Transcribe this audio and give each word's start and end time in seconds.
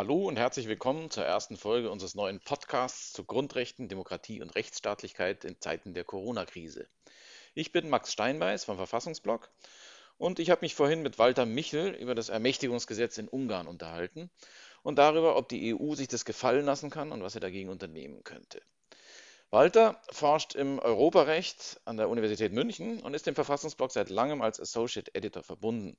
Hallo 0.00 0.26
und 0.26 0.38
herzlich 0.38 0.66
willkommen 0.66 1.10
zur 1.10 1.26
ersten 1.26 1.58
Folge 1.58 1.90
unseres 1.90 2.14
neuen 2.14 2.40
Podcasts 2.40 3.12
zu 3.12 3.22
Grundrechten, 3.22 3.86
Demokratie 3.86 4.40
und 4.40 4.54
Rechtsstaatlichkeit 4.54 5.44
in 5.44 5.60
Zeiten 5.60 5.92
der 5.92 6.04
Corona-Krise. 6.04 6.88
Ich 7.52 7.70
bin 7.70 7.90
Max 7.90 8.10
Steinbeiß 8.10 8.64
vom 8.64 8.78
Verfassungsblog 8.78 9.50
und 10.16 10.38
ich 10.38 10.48
habe 10.48 10.62
mich 10.62 10.74
vorhin 10.74 11.02
mit 11.02 11.18
Walter 11.18 11.44
Michel 11.44 11.90
über 11.90 12.14
das 12.14 12.30
Ermächtigungsgesetz 12.30 13.18
in 13.18 13.28
Ungarn 13.28 13.66
unterhalten 13.66 14.30
und 14.82 14.96
darüber, 14.96 15.36
ob 15.36 15.50
die 15.50 15.74
EU 15.74 15.94
sich 15.94 16.08
das 16.08 16.24
gefallen 16.24 16.64
lassen 16.64 16.88
kann 16.88 17.12
und 17.12 17.22
was 17.22 17.34
er 17.34 17.42
dagegen 17.42 17.68
unternehmen 17.68 18.24
könnte. 18.24 18.62
Walter 19.50 20.00
forscht 20.12 20.54
im 20.54 20.78
Europarecht 20.78 21.78
an 21.84 21.98
der 21.98 22.08
Universität 22.08 22.54
München 22.54 23.00
und 23.00 23.12
ist 23.12 23.26
dem 23.26 23.34
Verfassungsblog 23.34 23.92
seit 23.92 24.08
langem 24.08 24.40
als 24.40 24.60
Associate 24.60 25.14
Editor 25.14 25.42
verbunden. 25.42 25.98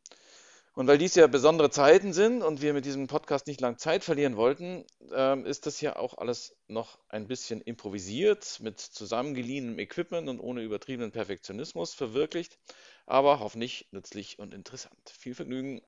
Und 0.73 0.87
weil 0.87 0.97
dies 0.97 1.15
ja 1.15 1.27
besondere 1.27 1.69
Zeiten 1.69 2.13
sind 2.13 2.41
und 2.43 2.61
wir 2.61 2.73
mit 2.73 2.85
diesem 2.85 3.07
Podcast 3.07 3.47
nicht 3.47 3.59
lang 3.59 3.77
Zeit 3.77 4.05
verlieren 4.05 4.37
wollten, 4.37 4.85
ähm, 5.13 5.45
ist 5.45 5.65
das 5.65 5.77
hier 5.77 5.99
auch 5.99 6.17
alles 6.17 6.55
noch 6.67 6.97
ein 7.09 7.27
bisschen 7.27 7.59
improvisiert, 7.59 8.59
mit 8.61 8.79
zusammengeliehenem 8.79 9.79
Equipment 9.79 10.29
und 10.29 10.39
ohne 10.39 10.61
übertriebenen 10.61 11.11
Perfektionismus 11.11 11.93
verwirklicht, 11.93 12.57
aber 13.05 13.41
hoffentlich 13.41 13.89
nützlich 13.91 14.39
und 14.39 14.53
interessant. 14.53 14.97
Viel 15.09 15.35
Vergnügen. 15.35 15.81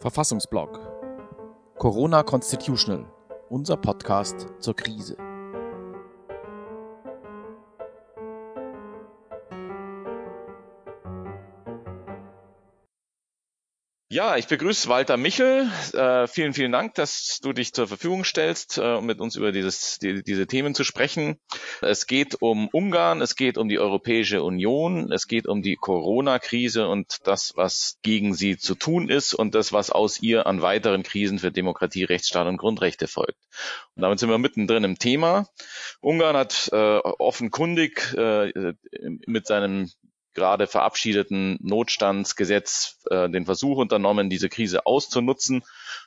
Verfassungsblog 0.00 0.80
Corona 1.78 2.22
Constitutional, 2.22 3.04
unser 3.50 3.76
Podcast 3.76 4.46
zur 4.60 4.74
Krise. 4.74 5.25
Ja, 14.16 14.38
ich 14.38 14.46
begrüße 14.46 14.88
Walter 14.88 15.18
Michel. 15.18 15.70
Äh, 15.92 16.26
vielen, 16.26 16.54
vielen 16.54 16.72
Dank, 16.72 16.94
dass 16.94 17.38
du 17.42 17.52
dich 17.52 17.74
zur 17.74 17.86
Verfügung 17.86 18.24
stellst, 18.24 18.78
äh, 18.78 18.94
um 18.94 19.04
mit 19.04 19.20
uns 19.20 19.36
über 19.36 19.52
dieses, 19.52 19.98
die, 19.98 20.22
diese 20.22 20.46
Themen 20.46 20.74
zu 20.74 20.84
sprechen. 20.84 21.38
Es 21.82 22.06
geht 22.06 22.40
um 22.40 22.68
Ungarn, 22.68 23.20
es 23.20 23.36
geht 23.36 23.58
um 23.58 23.68
die 23.68 23.78
Europäische 23.78 24.42
Union, 24.42 25.12
es 25.12 25.26
geht 25.26 25.46
um 25.46 25.60
die 25.60 25.76
Corona-Krise 25.76 26.88
und 26.88 27.26
das, 27.26 27.52
was 27.56 27.98
gegen 28.00 28.32
sie 28.32 28.56
zu 28.56 28.74
tun 28.74 29.10
ist 29.10 29.34
und 29.34 29.54
das, 29.54 29.74
was 29.74 29.90
aus 29.90 30.18
ihr 30.22 30.46
an 30.46 30.62
weiteren 30.62 31.02
Krisen 31.02 31.38
für 31.38 31.52
Demokratie, 31.52 32.04
Rechtsstaat 32.04 32.46
und 32.46 32.56
Grundrechte 32.56 33.08
folgt. 33.08 33.36
Und 33.96 34.00
damit 34.00 34.18
sind 34.18 34.30
wir 34.30 34.38
mittendrin 34.38 34.84
im 34.84 34.98
Thema. 34.98 35.46
Ungarn 36.00 36.38
hat 36.38 36.70
äh, 36.72 36.76
offenkundig 37.00 38.14
äh, 38.16 38.72
mit 39.26 39.46
seinem 39.46 39.90
gerade 40.36 40.68
verabschiedeten 40.68 41.58
Notstandsgesetz 41.60 43.00
äh, 43.10 43.28
den 43.28 43.46
Versuch 43.46 43.78
unternommen, 43.78 44.30
diese 44.30 44.48
Krise 44.48 44.86
auszunutzen, 44.86 45.64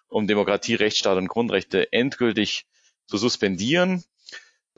um 0.08 0.28
Demokratie, 0.28 0.76
Rechtsstaat 0.76 1.18
und 1.18 1.28
Grundrechte 1.28 1.92
endgültig 1.92 2.66
zu 3.08 3.18
suspendieren. 3.18 4.06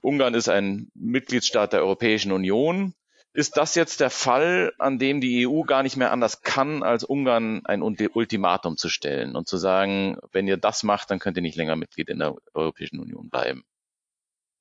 Ungarn 0.01 0.33
ist 0.33 0.49
ein 0.49 0.89
Mitgliedstaat 0.95 1.73
der 1.73 1.81
Europäischen 1.81 2.31
Union. 2.31 2.95
Ist 3.33 3.55
das 3.55 3.75
jetzt 3.75 3.99
der 3.99 4.09
Fall, 4.09 4.73
an 4.79 4.99
dem 4.99 5.21
die 5.21 5.47
EU 5.47 5.61
gar 5.61 5.83
nicht 5.83 5.95
mehr 5.95 6.11
anders 6.11 6.41
kann, 6.41 6.81
als 6.83 7.03
Ungarn 7.03 7.61
ein 7.65 7.81
Ultimatum 7.81 8.77
zu 8.77 8.89
stellen 8.89 9.35
und 9.35 9.47
zu 9.47 9.57
sagen, 9.57 10.17
wenn 10.31 10.47
ihr 10.47 10.57
das 10.57 10.83
macht, 10.83 11.11
dann 11.11 11.19
könnt 11.19 11.37
ihr 11.37 11.43
nicht 11.43 11.55
länger 11.55 11.75
Mitglied 11.75 12.09
in 12.09 12.19
der 12.19 12.35
Europäischen 12.53 12.99
Union 12.99 13.29
bleiben? 13.29 13.63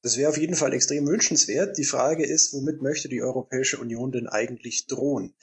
Das 0.03 0.17
wäre 0.17 0.31
auf 0.31 0.39
jeden 0.39 0.55
Fall 0.55 0.73
extrem 0.73 1.07
wünschenswert. 1.07 1.77
Die 1.77 1.85
Frage 1.85 2.25
ist, 2.25 2.55
womit 2.55 2.81
möchte 2.81 3.09
die 3.09 3.23
Europäische 3.23 3.79
Union 3.79 4.13
denn 4.13 4.29
eigentlich 4.29 4.87
drohen? 4.87 5.35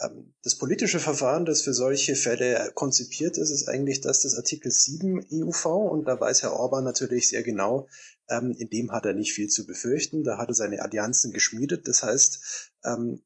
Ähm, 0.00 0.34
das 0.42 0.58
politische 0.58 1.00
Verfahren, 1.00 1.46
das 1.46 1.62
für 1.62 1.72
solche 1.72 2.14
Fälle 2.14 2.72
konzipiert 2.74 3.38
ist, 3.38 3.50
ist 3.50 3.68
eigentlich 3.68 4.02
das 4.02 4.20
des 4.20 4.34
Artikel 4.34 4.70
7 4.70 5.26
EUV 5.32 5.66
und 5.66 6.04
da 6.04 6.20
weiß 6.20 6.42
Herr 6.42 6.52
Orban 6.52 6.84
natürlich 6.84 7.28
sehr 7.28 7.42
genau, 7.42 7.88
ähm, 8.28 8.54
in 8.58 8.68
dem 8.68 8.92
hat 8.92 9.06
er 9.06 9.14
nicht 9.14 9.32
viel 9.32 9.48
zu 9.48 9.66
befürchten. 9.66 10.24
Da 10.24 10.36
hat 10.36 10.48
er 10.48 10.54
seine 10.54 10.82
Allianzen 10.82 11.32
geschmiedet. 11.32 11.88
Das 11.88 12.02
heißt, 12.02 12.72
ähm, 12.84 13.22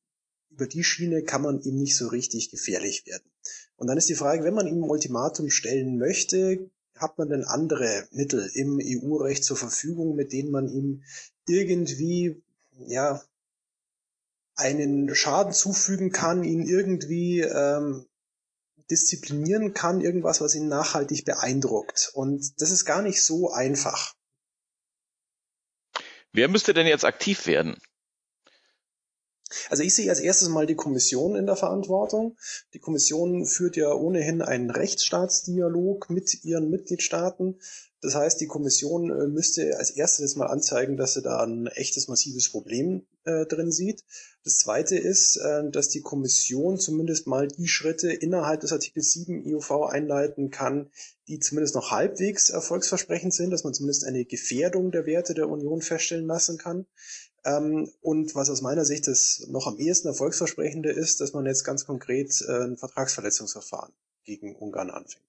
über 0.50 0.66
die 0.66 0.84
Schiene 0.84 1.22
kann 1.22 1.42
man 1.42 1.60
ihm 1.62 1.76
nicht 1.76 1.96
so 1.96 2.08
richtig 2.08 2.50
gefährlich 2.50 3.06
werden. 3.06 3.30
Und 3.76 3.88
dann 3.88 3.98
ist 3.98 4.08
die 4.08 4.14
Frage, 4.14 4.44
wenn 4.44 4.54
man 4.54 4.66
ihm 4.66 4.84
ein 4.84 4.90
Ultimatum 4.90 5.50
stellen 5.50 5.98
möchte, 5.98 6.70
hat 6.98 7.18
man 7.18 7.28
denn 7.28 7.44
andere 7.44 8.06
Mittel 8.10 8.50
im 8.54 8.78
EU-Recht 8.82 9.44
zur 9.44 9.56
Verfügung, 9.56 10.14
mit 10.16 10.32
denen 10.32 10.50
man 10.50 10.68
ihm 10.68 11.02
irgendwie, 11.46 12.42
ja, 12.86 13.22
einen 14.54 15.14
Schaden 15.14 15.52
zufügen 15.52 16.10
kann, 16.10 16.42
ihn 16.42 16.62
irgendwie 16.62 17.40
ähm, 17.40 18.06
disziplinieren 18.90 19.74
kann, 19.74 20.00
irgendwas, 20.00 20.40
was 20.40 20.54
ihn 20.54 20.68
nachhaltig 20.68 21.24
beeindruckt. 21.24 22.10
Und 22.14 22.60
das 22.60 22.70
ist 22.70 22.84
gar 22.84 23.02
nicht 23.02 23.22
so 23.22 23.50
einfach. 23.50 24.14
Wer 26.32 26.48
müsste 26.48 26.74
denn 26.74 26.86
jetzt 26.86 27.04
aktiv 27.04 27.46
werden? 27.46 27.78
Also 29.70 29.82
ich 29.82 29.94
sehe 29.94 30.10
als 30.10 30.20
erstes 30.20 30.48
mal 30.48 30.66
die 30.66 30.74
Kommission 30.74 31.36
in 31.36 31.46
der 31.46 31.56
Verantwortung. 31.56 32.36
Die 32.74 32.80
Kommission 32.80 33.46
führt 33.46 33.76
ja 33.76 33.92
ohnehin 33.92 34.42
einen 34.42 34.70
Rechtsstaatsdialog 34.70 36.10
mit 36.10 36.44
ihren 36.44 36.68
Mitgliedstaaten. 36.68 37.58
Das 38.02 38.14
heißt, 38.14 38.40
die 38.40 38.46
Kommission 38.46 39.10
äh, 39.10 39.26
müsste 39.26 39.78
als 39.78 39.90
erstes 39.90 40.36
mal 40.36 40.46
anzeigen, 40.46 40.96
dass 40.96 41.14
sie 41.14 41.22
da 41.22 41.42
ein 41.42 41.66
echtes 41.66 42.08
massives 42.08 42.50
Problem 42.50 43.06
äh, 43.24 43.46
drin 43.46 43.72
sieht. 43.72 44.04
Das 44.44 44.58
zweite 44.58 44.96
ist, 44.96 45.36
äh, 45.38 45.68
dass 45.70 45.88
die 45.88 46.02
Kommission 46.02 46.78
zumindest 46.78 47.26
mal 47.26 47.48
die 47.48 47.68
Schritte 47.68 48.12
innerhalb 48.12 48.60
des 48.60 48.72
Artikel 48.72 49.02
7 49.02 49.44
EUV 49.46 49.86
einleiten 49.88 50.50
kann, 50.50 50.90
die 51.26 51.40
zumindest 51.40 51.74
noch 51.74 51.90
halbwegs 51.90 52.50
erfolgsversprechend 52.50 53.34
sind, 53.34 53.50
dass 53.50 53.64
man 53.64 53.74
zumindest 53.74 54.04
eine 54.04 54.24
Gefährdung 54.24 54.92
der 54.92 55.06
Werte 55.06 55.34
der 55.34 55.48
Union 55.48 55.80
feststellen 55.80 56.26
lassen 56.26 56.58
kann. 56.58 56.86
Ähm, 57.46 57.92
und 58.02 58.34
was 58.34 58.50
aus 58.50 58.60
meiner 58.60 58.84
Sicht 58.84 59.06
das 59.06 59.46
noch 59.48 59.68
am 59.68 59.78
ehesten 59.78 60.08
erfolgsversprechende 60.08 60.90
ist, 60.90 61.20
dass 61.20 61.32
man 61.32 61.46
jetzt 61.46 61.62
ganz 61.62 61.86
konkret 61.86 62.44
äh, 62.48 62.64
ein 62.64 62.76
Vertragsverletzungsverfahren 62.76 63.92
gegen 64.24 64.56
Ungarn 64.56 64.90
anfängt. 64.90 65.24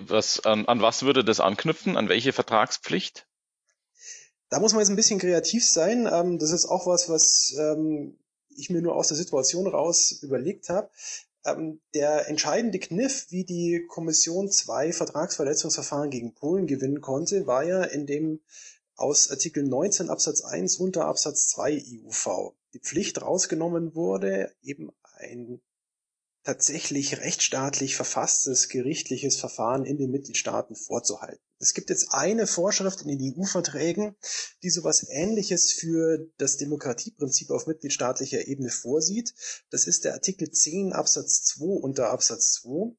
Was, 0.00 0.40
an, 0.40 0.66
an 0.66 0.80
was 0.80 1.02
würde 1.02 1.22
das 1.22 1.38
anknüpfen? 1.38 1.96
An 1.98 2.08
welche 2.08 2.32
Vertragspflicht? 2.32 3.28
Da 4.48 4.58
muss 4.58 4.72
man 4.72 4.80
jetzt 4.80 4.88
ein 4.88 4.96
bisschen 4.96 5.20
kreativ 5.20 5.68
sein. 5.68 6.08
Ähm, 6.10 6.38
das 6.38 6.50
ist 6.50 6.64
auch 6.64 6.86
was, 6.86 7.10
was 7.10 7.54
ähm, 7.58 8.18
ich 8.48 8.70
mir 8.70 8.80
nur 8.80 8.96
aus 8.96 9.08
der 9.08 9.18
Situation 9.18 9.66
raus 9.66 10.18
überlegt 10.22 10.70
habe. 10.70 10.90
Der 11.94 12.28
entscheidende 12.28 12.78
Kniff, 12.78 13.26
wie 13.30 13.44
die 13.44 13.86
Kommission 13.88 14.50
zwei 14.50 14.92
Vertragsverletzungsverfahren 14.92 16.10
gegen 16.10 16.34
Polen 16.34 16.66
gewinnen 16.66 17.00
konnte, 17.00 17.46
war 17.46 17.62
ja, 17.62 17.84
indem 17.84 18.40
aus 18.98 19.30
Artikel 19.30 19.64
19 19.64 20.10
Absatz 20.10 20.42
1 20.42 20.76
unter 20.76 21.06
Absatz 21.06 21.48
2 21.48 21.72
IUV 21.72 22.54
die 22.74 22.80
Pflicht 22.80 23.22
rausgenommen 23.22 23.94
wurde, 23.94 24.54
eben 24.62 24.90
ein 25.14 25.60
tatsächlich 26.44 27.18
rechtsstaatlich 27.20 27.96
verfasstes 27.96 28.68
gerichtliches 28.68 29.36
Verfahren 29.36 29.84
in 29.84 29.98
den 29.98 30.10
Mitgliedstaaten 30.10 30.76
vorzuhalten. 30.76 31.42
Es 31.58 31.74
gibt 31.74 31.90
jetzt 31.90 32.14
eine 32.14 32.46
Vorschrift 32.46 33.02
in 33.02 33.08
den 33.08 33.34
EU-Verträgen, 33.36 34.16
die 34.62 34.70
sowas 34.70 35.06
ähnliches 35.10 35.72
für 35.72 36.30
das 36.38 36.56
Demokratieprinzip 36.56 37.50
auf 37.50 37.66
mitgliedstaatlicher 37.66 38.46
Ebene 38.46 38.70
vorsieht. 38.70 39.34
Das 39.70 39.86
ist 39.86 40.04
der 40.04 40.14
Artikel 40.14 40.50
10 40.50 40.92
Absatz 40.92 41.44
2 41.44 41.64
unter 41.64 42.10
Absatz 42.10 42.52
2 42.62 42.96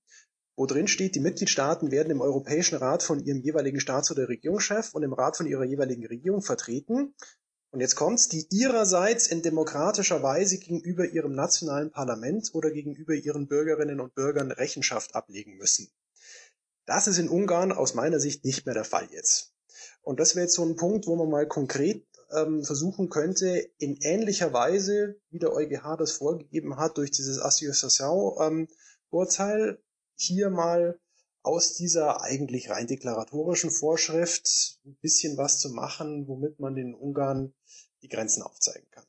wo 0.60 0.66
drin 0.66 0.90
steht, 0.90 1.16
die 1.16 1.22
Mitgliedstaaten 1.22 1.90
werden 1.90 2.12
im 2.12 2.20
Europäischen 2.20 2.76
Rat 2.76 3.02
von 3.02 3.24
ihrem 3.24 3.40
jeweiligen 3.40 3.80
Staats- 3.80 4.12
oder 4.12 4.28
Regierungschef 4.28 4.94
und 4.94 5.04
im 5.04 5.14
Rat 5.14 5.38
von 5.38 5.48
ihrer 5.48 5.64
jeweiligen 5.64 6.06
Regierung 6.06 6.42
vertreten. 6.42 7.16
Und 7.72 7.80
jetzt 7.80 7.96
kommt's, 7.96 8.28
die 8.28 8.46
ihrerseits 8.50 9.28
in 9.28 9.42
demokratischer 9.42 10.22
Weise 10.22 10.58
gegenüber 10.58 11.06
ihrem 11.06 11.34
nationalen 11.34 11.92
Parlament 11.92 12.50
oder 12.52 12.72
gegenüber 12.72 13.14
ihren 13.14 13.48
Bürgerinnen 13.48 14.02
und 14.02 14.14
Bürgern 14.16 14.52
Rechenschaft 14.52 15.16
ablegen 15.16 15.56
müssen. 15.56 15.90
Das 16.86 17.08
ist 17.08 17.20
in 17.20 17.30
Ungarn 17.30 17.72
aus 17.72 17.94
meiner 17.94 18.20
Sicht 18.20 18.44
nicht 18.44 18.66
mehr 18.66 18.76
der 18.76 18.84
Fall 18.84 19.08
jetzt. 19.14 19.54
Und 20.02 20.20
das 20.20 20.36
wäre 20.36 20.44
jetzt 20.44 20.56
so 20.56 20.66
ein 20.66 20.76
Punkt, 20.76 21.08
wo 21.08 21.16
man 21.16 21.30
mal 21.30 21.48
konkret 21.48 22.06
ähm, 22.36 22.66
versuchen 22.66 23.08
könnte, 23.08 23.70
in 23.78 23.96
ähnlicher 24.02 24.52
Weise, 24.52 25.22
wie 25.30 25.40
der 25.40 25.54
EuGH 25.54 25.96
das 25.98 26.12
vorgegeben 26.12 26.76
hat, 26.76 26.98
durch 26.98 27.12
dieses 27.12 27.40
Association 27.40 28.34
ähm, 28.42 28.68
hier 30.20 30.50
mal 30.50 31.00
aus 31.42 31.74
dieser 31.76 32.22
eigentlich 32.22 32.70
rein 32.70 32.88
deklaratorischen 32.88 33.72
Vorschrift 33.72 34.78
ein 34.86 34.98
bisschen 35.02 35.38
was 35.38 35.60
zu 35.60 35.70
machen, 35.70 36.28
womit 36.28 36.60
man 36.60 36.76
den 36.76 36.94
Ungarn 36.94 37.54
die 38.02 38.10
Grenzen 38.10 38.44
aufzeigen 38.44 38.88
kann. 38.92 39.06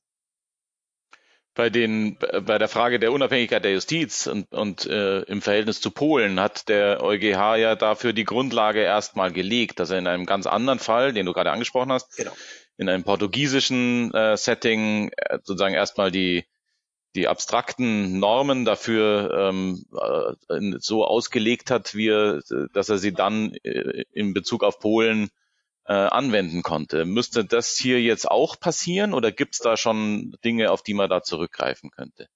Bei, 1.55 1.69
den, 1.69 2.17
bei 2.17 2.59
der 2.59 2.69
Frage 2.69 3.01
der 3.01 3.13
Unabhängigkeit 3.13 3.65
der 3.65 3.73
Justiz 3.73 4.29
und, 4.29 4.51
und 4.53 4.87
äh, 4.87 5.23
im 5.23 5.43
Verhältnis 5.43 5.81
zu 5.81 5.91
Polen 5.91 6.39
hat 6.39 6.69
der 6.69 7.03
EuGH 7.03 7.57
ja 7.57 7.75
dafür 7.75 8.13
die 8.13 8.25
Grundlage 8.25 8.81
erstmal 8.81 9.33
gelegt, 9.33 9.81
dass 9.81 9.91
er 9.91 9.99
in 9.99 10.07
einem 10.07 10.27
ganz 10.27 10.47
anderen 10.47 10.79
Fall, 10.79 11.13
den 11.13 11.27
du 11.27 11.33
gerade 11.33 11.51
angesprochen 11.51 11.93
hast, 11.93 12.17
genau. 12.17 12.31
in 12.77 12.89
einem 12.89 13.03
portugiesischen 13.03 14.15
äh, 14.15 14.37
Setting 14.37 15.11
äh, 15.17 15.39
sozusagen 15.43 15.75
erstmal 15.75 16.13
die 16.13 16.45
die 17.15 17.29
abstrakten 17.29 18.19
Normen 18.19 18.65
dafür 18.65 19.51
ähm, 19.51 19.85
äh, 20.49 20.79
so 20.79 21.05
ausgelegt 21.05 21.71
hat, 21.71 21.95
wie 21.95 22.09
er, 22.09 22.43
dass 22.73 22.89
er 22.89 22.99
sie 22.99 23.13
dann 23.13 23.55
äh, 23.65 24.05
in 24.13 24.33
Bezug 24.33 24.63
auf 24.63 24.79
Polen 24.79 25.31
äh, 25.87 25.93
anwenden 25.93 26.63
konnte. 26.63 27.05
Müsste 27.05 27.45
das 27.45 27.77
hier 27.77 28.01
jetzt 28.01 28.31
auch 28.31 28.61
passieren 28.61 29.13
oder 29.13 29.33
gibt 29.33 29.55
es 29.55 29.61
da 29.61 29.77
schon 29.77 30.37
Dinge, 30.45 30.71
auf 30.71 30.83
die 30.83 30.95
man 30.95 31.11
da 31.11 31.23
zurückgreifen 31.23 31.91
könnte? 31.91 32.29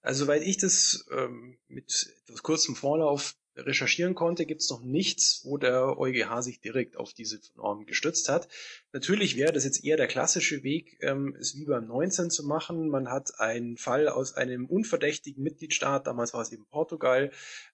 Also, 0.00 0.26
weil 0.26 0.42
ich 0.42 0.56
das 0.56 1.06
ähm, 1.12 1.58
mit 1.68 2.12
etwas 2.24 2.42
kurzem 2.42 2.74
Vorlauf 2.74 3.34
recherchieren 3.64 4.14
konnte, 4.14 4.46
gibt 4.46 4.62
es 4.62 4.70
noch 4.70 4.82
nichts, 4.82 5.42
wo 5.44 5.56
der 5.58 5.98
EuGH 5.98 6.42
sich 6.42 6.60
direkt 6.60 6.96
auf 6.96 7.12
diese 7.12 7.40
Norm 7.56 7.86
gestützt 7.86 8.28
hat. 8.28 8.48
Natürlich 8.92 9.36
wäre 9.36 9.52
das 9.52 9.64
jetzt 9.64 9.84
eher 9.84 9.96
der 9.96 10.06
klassische 10.06 10.62
Weg, 10.62 10.98
ähm, 11.00 11.36
es 11.38 11.56
wie 11.56 11.64
beim 11.64 11.86
19 11.86 12.30
zu 12.30 12.46
machen. 12.46 12.88
Man 12.88 13.10
hat 13.10 13.38
einen 13.40 13.76
Fall 13.76 14.08
aus 14.08 14.34
einem 14.34 14.66
unverdächtigen 14.66 15.42
Mitgliedstaat, 15.42 16.06
damals 16.06 16.34
war 16.34 16.42
es 16.42 16.52
eben 16.52 16.66
Portugal. 16.66 17.30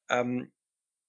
Ähm, 0.08 0.50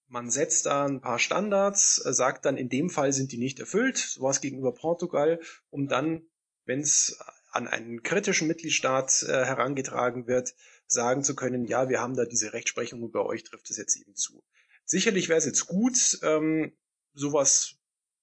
man 0.08 0.30
setzt 0.30 0.66
da 0.66 0.86
ein 0.86 1.00
paar 1.00 1.18
Standards, 1.18 2.04
äh, 2.04 2.12
sagt 2.12 2.44
dann, 2.44 2.56
in 2.56 2.68
dem 2.68 2.90
Fall 2.90 3.12
sind 3.12 3.32
die 3.32 3.38
nicht 3.38 3.58
erfüllt, 3.58 3.96
sowas 3.96 4.40
gegenüber 4.40 4.72
Portugal, 4.72 5.40
um 5.70 5.88
dann, 5.88 6.22
wenn 6.64 6.80
es 6.80 7.18
an 7.50 7.66
einen 7.66 8.02
kritischen 8.02 8.48
Mitgliedstaat 8.48 9.22
äh, 9.22 9.44
herangetragen 9.44 10.26
wird, 10.26 10.54
sagen 10.86 11.24
zu 11.24 11.34
können, 11.34 11.64
ja, 11.64 11.88
wir 11.88 12.00
haben 12.00 12.14
da 12.14 12.24
diese 12.24 12.52
Rechtsprechung 12.52 13.02
und 13.02 13.12
bei 13.12 13.20
euch 13.20 13.42
trifft 13.44 13.70
es 13.70 13.76
jetzt 13.76 13.96
eben 13.96 14.14
zu. 14.14 14.44
Sicherlich 14.86 15.28
wäre 15.28 15.38
es 15.38 15.44
jetzt 15.44 15.66
gut, 15.66 16.18
ähm, 16.22 16.72
sowas 17.12 17.74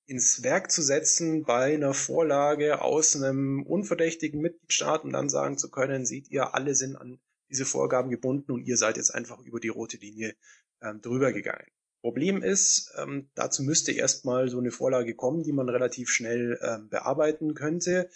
ins 0.06 0.44
Werk 0.44 0.71
zu 0.71 0.81
setzen 0.81 1.44
bei 1.44 1.75
einer 1.75 1.94
Vorlage 1.94 2.81
aus 2.81 3.15
einem 3.15 3.63
unverdächtigen 3.63 4.42
Mitgliedstaat 4.42 5.04
und 5.04 5.13
dann 5.13 5.30
sagen 5.30 5.57
zu 5.57 5.69
können, 5.69 6.06
seht 6.06 6.30
ihr, 6.30 6.56
alle 6.56 6.74
sind 6.74 6.95
an 6.95 7.19
diese 7.50 7.65
Vorgaben 7.65 8.10
gebunden 8.10 8.51
und 8.51 8.63
ihr 8.63 8.77
seid 8.77 8.98
jetzt 8.98 9.13
einfach 9.13 9.39
über 9.39 9.60
die 9.60 9.69
rote 9.69 9.98
Linie 9.98 10.36
ähm, 10.81 11.01
drüber 11.01 11.31
gegangen. 11.31 11.68
Problem 12.01 12.44
ist, 12.44 12.94
ähm, 12.98 13.30
dazu 13.36 13.63
müsste 13.63 13.92
erstmal 13.94 14.50
so 14.50 14.60
eine 14.60 14.71
Vorlage 14.71 15.15
kommen, 15.15 15.44
die 15.44 15.54
man 15.54 15.69
relativ 15.69 16.10
schnell 16.10 16.60
ähm, 16.62 16.89
bearbeiten 16.89 17.54
könnte. 17.54 18.10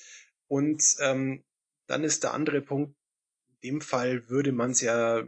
Und 0.48 0.84
ähm, 1.00 1.44
dann 1.88 2.04
ist 2.04 2.24
der 2.24 2.34
andere 2.34 2.62
Punkt, 2.62 2.96
in 3.62 3.72
dem 3.72 3.82
Fall 3.82 4.30
würde 4.30 4.52
man 4.52 4.72
es 4.72 4.82
ja 4.82 5.24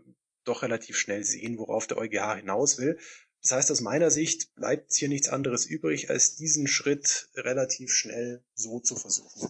doch 0.49 0.63
relativ 0.63 0.97
schnell 0.97 1.23
sehen, 1.23 1.57
worauf 1.57 1.87
der 1.87 1.97
EuGH 1.97 2.35
hinaus 2.37 2.77
will. 2.77 2.99
Das 3.41 3.53
heißt, 3.53 3.71
aus 3.71 3.81
meiner 3.81 4.11
Sicht 4.11 4.53
bleibt 4.55 4.93
hier 4.93 5.07
nichts 5.07 5.29
anderes 5.29 5.65
übrig, 5.65 6.09
als 6.09 6.35
diesen 6.35 6.67
Schritt 6.67 7.29
relativ 7.35 7.91
schnell 7.91 8.43
so 8.53 8.79
zu 8.79 8.95
versuchen. 8.95 9.49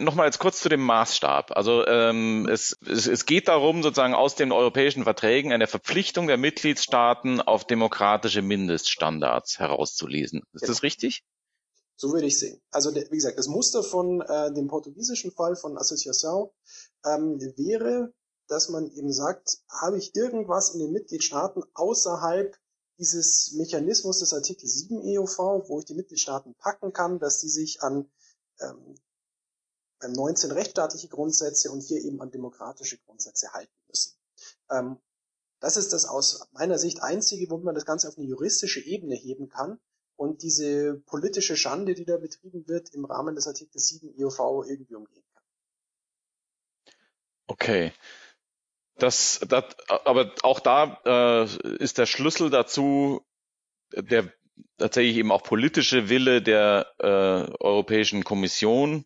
Nochmal 0.00 0.26
jetzt 0.26 0.38
kurz 0.38 0.60
zu 0.60 0.68
dem 0.68 0.80
Maßstab. 0.82 1.56
Also 1.56 1.84
ähm, 1.84 2.48
es, 2.48 2.78
es, 2.86 3.08
es 3.08 3.26
geht 3.26 3.48
darum, 3.48 3.82
sozusagen 3.82 4.14
aus 4.14 4.36
den 4.36 4.52
europäischen 4.52 5.02
Verträgen 5.02 5.52
eine 5.52 5.66
Verpflichtung 5.66 6.28
der 6.28 6.36
Mitgliedstaaten 6.36 7.40
auf 7.40 7.66
demokratische 7.66 8.40
Mindeststandards 8.40 9.58
herauszulesen. 9.58 10.42
Ist 10.52 10.60
genau. 10.60 10.72
das 10.72 10.84
richtig? 10.84 11.24
So 11.96 12.12
würde 12.12 12.28
ich 12.28 12.38
sehen. 12.38 12.60
Also 12.70 12.94
wie 12.94 13.08
gesagt, 13.08 13.38
das 13.38 13.48
Muster 13.48 13.82
von 13.82 14.20
äh, 14.20 14.54
dem 14.54 14.68
portugiesischen 14.68 15.32
Fall 15.32 15.56
von 15.56 15.76
Associação 15.76 16.52
ähm, 17.04 17.40
wäre, 17.56 18.12
dass 18.48 18.68
man 18.68 18.90
eben 18.92 19.12
sagt, 19.12 19.58
habe 19.68 19.98
ich 19.98 20.14
irgendwas 20.16 20.74
in 20.74 20.80
den 20.80 20.92
Mitgliedstaaten 20.92 21.62
außerhalb 21.74 22.56
dieses 22.98 23.52
Mechanismus 23.52 24.18
des 24.18 24.32
Artikel 24.32 24.66
7 24.66 25.00
EUV, 25.00 25.68
wo 25.68 25.78
ich 25.78 25.84
die 25.84 25.94
Mitgliedstaaten 25.94 26.54
packen 26.54 26.92
kann, 26.92 27.18
dass 27.18 27.40
sie 27.40 27.48
sich 27.48 27.82
an 27.82 28.10
ähm, 28.60 28.96
beim 30.00 30.12
19 30.12 30.50
rechtsstaatliche 30.50 31.08
Grundsätze 31.08 31.70
und 31.70 31.80
hier 31.80 32.00
eben 32.00 32.20
an 32.20 32.30
demokratische 32.30 32.98
Grundsätze 32.98 33.52
halten 33.52 33.74
müssen. 33.88 34.16
Ähm, 34.70 34.98
das 35.60 35.76
ist 35.76 35.92
das 35.92 36.06
aus 36.06 36.48
meiner 36.52 36.78
Sicht 36.78 37.02
einzige, 37.02 37.50
wo 37.50 37.58
man 37.58 37.74
das 37.74 37.84
Ganze 37.84 38.08
auf 38.08 38.16
eine 38.16 38.26
juristische 38.26 38.80
Ebene 38.80 39.16
heben 39.16 39.48
kann 39.48 39.80
und 40.16 40.42
diese 40.42 40.94
politische 41.06 41.56
Schande, 41.56 41.94
die 41.94 42.04
da 42.04 42.16
betrieben 42.16 42.66
wird, 42.68 42.94
im 42.94 43.04
Rahmen 43.04 43.34
des 43.34 43.46
Artikels 43.46 43.88
7 43.88 44.14
EUV 44.18 44.64
irgendwie 44.68 44.94
umgehen 44.94 45.24
kann. 45.32 45.42
Okay. 47.48 47.92
Das, 48.98 49.40
das, 49.48 49.64
aber 49.88 50.32
auch 50.42 50.60
da 50.60 51.00
äh, 51.06 51.74
ist 51.76 51.98
der 51.98 52.06
Schlüssel 52.06 52.50
dazu 52.50 53.24
der 53.94 54.32
tatsächlich 54.76 55.16
eben 55.16 55.32
auch 55.32 55.42
politische 55.42 56.08
Wille 56.08 56.42
der 56.42 56.86
äh, 56.98 57.06
Europäischen 57.62 58.24
Kommission, 58.24 59.04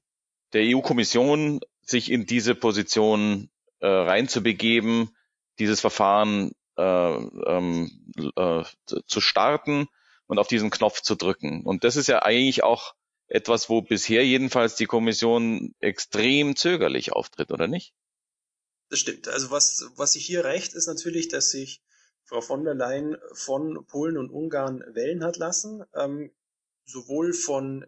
der 0.52 0.62
EU-Kommission, 0.64 1.60
sich 1.82 2.10
in 2.10 2.26
diese 2.26 2.54
Position 2.54 3.50
äh, 3.80 3.86
reinzubegeben, 3.86 5.16
dieses 5.58 5.80
Verfahren 5.80 6.52
äh, 6.76 6.82
ähm, 6.82 7.90
äh, 8.36 8.62
zu 9.06 9.20
starten 9.20 9.88
und 10.26 10.38
auf 10.38 10.48
diesen 10.48 10.70
Knopf 10.70 11.02
zu 11.02 11.16
drücken. 11.16 11.62
Und 11.64 11.84
das 11.84 11.96
ist 11.96 12.08
ja 12.08 12.22
eigentlich 12.22 12.62
auch 12.62 12.94
etwas, 13.28 13.68
wo 13.68 13.82
bisher 13.82 14.24
jedenfalls 14.24 14.76
die 14.76 14.86
Kommission 14.86 15.74
extrem 15.80 16.54
zögerlich 16.54 17.12
auftritt, 17.12 17.50
oder 17.50 17.66
nicht? 17.66 17.92
Das 18.92 19.00
stimmt. 19.00 19.26
Also 19.26 19.50
was, 19.50 19.86
was 19.96 20.12
sich 20.12 20.26
hier 20.26 20.44
rächt, 20.44 20.74
ist 20.74 20.86
natürlich, 20.86 21.28
dass 21.28 21.50
sich 21.50 21.82
Frau 22.24 22.42
von 22.42 22.62
der 22.62 22.74
Leyen 22.74 23.16
von 23.32 23.86
Polen 23.86 24.18
und 24.18 24.28
Ungarn 24.28 24.84
wählen 24.86 25.24
hat 25.24 25.38
lassen, 25.38 25.82
ähm, 25.94 26.30
sowohl 26.84 27.32
von 27.32 27.86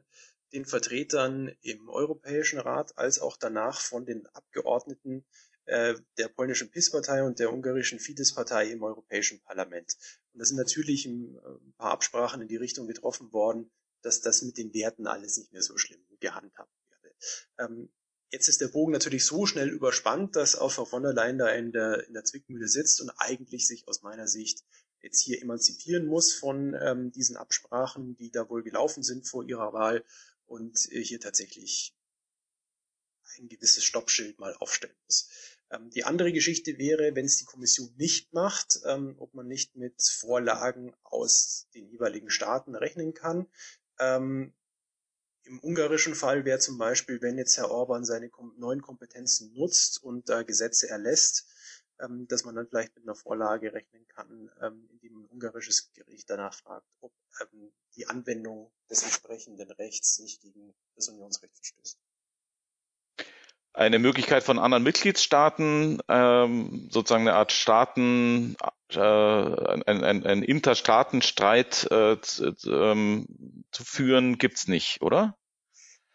den 0.54 0.64
Vertretern 0.64 1.54
im 1.60 1.90
Europäischen 1.90 2.58
Rat 2.58 2.96
als 2.96 3.18
auch 3.18 3.36
danach 3.36 3.82
von 3.82 4.06
den 4.06 4.26
Abgeordneten 4.28 5.26
äh, 5.66 5.94
der 6.16 6.28
polnischen 6.28 6.70
PIS-Partei 6.70 7.22
und 7.22 7.38
der 7.38 7.52
ungarischen 7.52 8.00
Fidesz-Partei 8.00 8.70
im 8.70 8.82
Europäischen 8.82 9.42
Parlament. 9.42 9.98
Und 10.32 10.38
da 10.38 10.46
sind 10.46 10.56
natürlich 10.56 11.04
ein, 11.04 11.38
paar 11.76 11.90
Absprachen 11.90 12.40
in 12.40 12.48
die 12.48 12.56
Richtung 12.56 12.86
getroffen 12.86 13.30
worden, 13.34 13.70
dass 14.00 14.22
das 14.22 14.40
mit 14.40 14.56
den 14.56 14.72
Werten 14.72 15.06
alles 15.06 15.36
nicht 15.36 15.52
mehr 15.52 15.60
so 15.60 15.76
schlimm 15.76 16.00
gehandhabt 16.18 16.72
werde. 16.88 17.14
Ähm, 17.58 17.92
Jetzt 18.34 18.48
ist 18.48 18.60
der 18.60 18.66
Bogen 18.66 18.90
natürlich 18.90 19.26
so 19.26 19.46
schnell 19.46 19.68
überspannt, 19.68 20.34
dass 20.34 20.56
auch 20.56 20.72
Frau 20.72 20.84
von 20.84 21.04
der 21.04 21.12
Leyen 21.12 21.38
da 21.38 21.50
in 21.50 21.70
der, 21.70 22.04
in 22.08 22.14
der 22.14 22.24
Zwickmühle 22.24 22.66
sitzt 22.66 23.00
und 23.00 23.10
eigentlich 23.10 23.64
sich 23.64 23.86
aus 23.86 24.02
meiner 24.02 24.26
Sicht 24.26 24.64
jetzt 25.02 25.20
hier 25.20 25.40
emanzipieren 25.40 26.04
muss 26.04 26.34
von 26.34 26.74
ähm, 26.82 27.12
diesen 27.12 27.36
Absprachen, 27.36 28.16
die 28.16 28.32
da 28.32 28.50
wohl 28.50 28.64
gelaufen 28.64 29.04
sind 29.04 29.28
vor 29.28 29.44
ihrer 29.44 29.72
Wahl 29.72 30.04
und 30.46 30.90
äh, 30.90 31.00
hier 31.00 31.20
tatsächlich 31.20 31.94
ein 33.38 33.48
gewisses 33.48 33.84
Stoppschild 33.84 34.40
mal 34.40 34.56
aufstellen 34.56 34.96
muss. 35.04 35.30
Ähm, 35.70 35.90
die 35.90 36.02
andere 36.02 36.32
Geschichte 36.32 36.76
wäre, 36.76 37.14
wenn 37.14 37.26
es 37.26 37.36
die 37.36 37.44
Kommission 37.44 37.94
nicht 37.98 38.32
macht, 38.32 38.80
ähm, 38.84 39.14
ob 39.18 39.32
man 39.34 39.46
nicht 39.46 39.76
mit 39.76 40.02
Vorlagen 40.02 40.92
aus 41.04 41.68
den 41.72 41.86
jeweiligen 41.86 42.30
Staaten 42.30 42.74
rechnen 42.74 43.14
kann. 43.14 43.46
Ähm, 44.00 44.52
im 45.44 45.60
ungarischen 45.60 46.14
Fall 46.14 46.44
wäre 46.44 46.58
zum 46.58 46.78
Beispiel, 46.78 47.20
wenn 47.22 47.38
jetzt 47.38 47.56
Herr 47.56 47.70
Orban 47.70 48.04
seine 48.04 48.30
neuen 48.56 48.82
Kompetenzen 48.82 49.52
nutzt 49.54 50.02
und 50.02 50.28
da 50.28 50.42
Gesetze 50.42 50.88
erlässt, 50.88 51.46
ähm, 52.00 52.26
dass 52.28 52.44
man 52.44 52.54
dann 52.54 52.66
vielleicht 52.66 52.94
mit 52.96 53.04
einer 53.04 53.14
Vorlage 53.14 53.72
rechnen 53.72 54.06
kann, 54.08 54.50
ähm, 54.62 54.88
indem 54.92 55.18
ein 55.18 55.26
ungarisches 55.26 55.92
Gericht 55.92 56.28
danach 56.28 56.54
fragt, 56.54 56.86
ob 57.00 57.12
ähm, 57.40 57.72
die 57.96 58.06
Anwendung 58.06 58.72
des 58.90 59.02
entsprechenden 59.02 59.70
Rechts 59.72 60.18
nicht 60.18 60.40
gegen 60.42 60.74
das 60.96 61.08
Unionsrecht 61.08 61.54
verstößt. 61.54 61.98
Eine 63.74 63.98
Möglichkeit 63.98 64.44
von 64.44 64.58
anderen 64.58 64.84
Mitgliedstaaten, 64.84 66.00
ähm, 66.08 66.88
sozusagen 66.90 67.26
eine 67.26 67.36
Art 67.36 67.50
Staaten, 67.50 68.56
äh, 68.96 69.82
ein, 69.86 70.24
ein, 70.24 70.42
Interstaatenstreit 70.42 71.90
äh, 71.90 72.20
zu, 72.20 72.54
ähm, 72.66 73.64
zu 73.70 73.84
führen, 73.84 74.38
gibt's 74.38 74.68
nicht, 74.68 75.02
oder? 75.02 75.36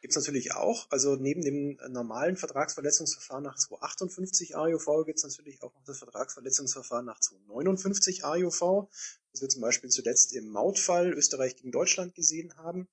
Gibt's 0.02 0.16
natürlich 0.16 0.54
auch. 0.54 0.88
Also 0.90 1.16
neben 1.16 1.42
dem 1.42 1.78
normalen 1.90 2.38
Vertragsverletzungsverfahren 2.38 3.44
nach 3.44 3.58
258 3.58 4.56
AUV 4.56 5.06
gibt's 5.06 5.24
natürlich 5.24 5.62
auch 5.62 5.74
noch 5.74 5.84
das 5.84 5.98
Vertragsverletzungsverfahren 5.98 7.06
nach 7.06 7.20
259 7.20 8.24
AUV, 8.24 8.88
das 9.32 9.42
wir 9.42 9.50
zum 9.50 9.62
Beispiel 9.62 9.90
zuletzt 9.90 10.34
im 10.34 10.50
Mautfall 10.50 11.12
Österreich 11.12 11.58
gegen 11.58 11.72
Deutschland 11.72 12.16
gesehen 12.16 12.56
haben. 12.56 12.88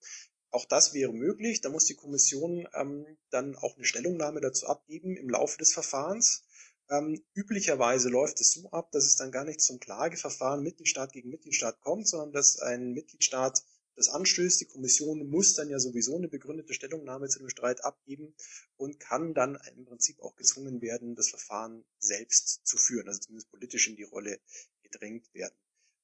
Auch 0.50 0.64
das 0.64 0.94
wäre 0.94 1.12
möglich. 1.12 1.60
Da 1.60 1.68
muss 1.68 1.84
die 1.84 1.94
Kommission 1.94 2.66
ähm, 2.74 3.06
dann 3.30 3.56
auch 3.56 3.76
eine 3.76 3.84
Stellungnahme 3.84 4.40
dazu 4.40 4.66
abgeben 4.66 5.16
im 5.16 5.28
Laufe 5.28 5.58
des 5.58 5.72
Verfahrens. 5.72 6.42
Ähm, 6.88 7.20
üblicherweise 7.34 8.08
läuft 8.08 8.40
es 8.40 8.52
so 8.52 8.70
ab, 8.70 8.92
dass 8.92 9.06
es 9.06 9.16
dann 9.16 9.32
gar 9.32 9.44
nicht 9.44 9.60
zum 9.60 9.80
Klageverfahren 9.80 10.62
Mitgliedstaat 10.62 11.12
gegen 11.12 11.30
Mitgliedstaat 11.30 11.80
kommt, 11.80 12.08
sondern 12.08 12.32
dass 12.32 12.58
ein 12.60 12.92
Mitgliedstaat 12.92 13.64
das 13.96 14.08
anstößt. 14.08 14.60
Die 14.60 14.66
Kommission 14.66 15.28
muss 15.28 15.54
dann 15.54 15.68
ja 15.68 15.80
sowieso 15.80 16.16
eine 16.16 16.28
begründete 16.28 16.74
Stellungnahme 16.74 17.28
zu 17.28 17.40
dem 17.40 17.48
Streit 17.48 17.84
abgeben 17.84 18.34
und 18.76 19.00
kann 19.00 19.34
dann 19.34 19.58
im 19.76 19.86
Prinzip 19.86 20.20
auch 20.20 20.36
gezwungen 20.36 20.80
werden, 20.80 21.16
das 21.16 21.30
Verfahren 21.30 21.84
selbst 21.98 22.66
zu 22.66 22.76
führen, 22.76 23.08
also 23.08 23.20
zumindest 23.20 23.50
politisch 23.50 23.88
in 23.88 23.96
die 23.96 24.04
Rolle 24.04 24.38
gedrängt 24.82 25.32
werden. 25.34 25.56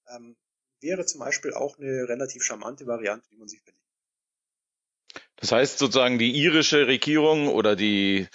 Ähm, 0.09 0.37
wäre 0.81 1.07
zum 1.07 1.21
Beispiel 1.21 1.55
auch 1.55 1.79
eine 1.79 2.09
relativ 2.09 2.43
charmante 2.43 2.87
Variante, 2.87 3.29
die 3.31 3.37
man 3.37 3.47
sich 3.47 3.61
überlegt. 3.61 3.79
Das 5.37 5.53
heißt 5.53 5.79
sozusagen, 5.79 6.19
die 6.19 6.33
irische 6.33 6.87
Regierung 6.87 7.49
oder 7.49 7.77
die 7.77 8.29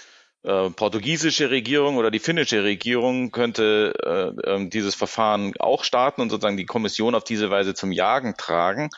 äh, 0.48 0.70
portugiesische 0.70 1.50
Regierung 1.50 1.98
oder 1.98 2.10
die 2.10 2.20
finnische 2.20 2.64
Regierung 2.64 3.32
könnte 3.32 3.94
äh, 4.02 4.50
äh, 4.50 4.70
dieses 4.70 4.96
Verfahren 4.96 5.54
auch 5.60 5.84
starten 5.84 6.22
und 6.22 6.30
sozusagen 6.30 6.56
die 6.56 6.66
Kommission 6.66 7.16
auf 7.16 7.26
diese 7.26 7.50
Weise 7.50 7.74
zum 7.74 7.92
Jagen 7.92 8.36
tragen, 8.38 8.90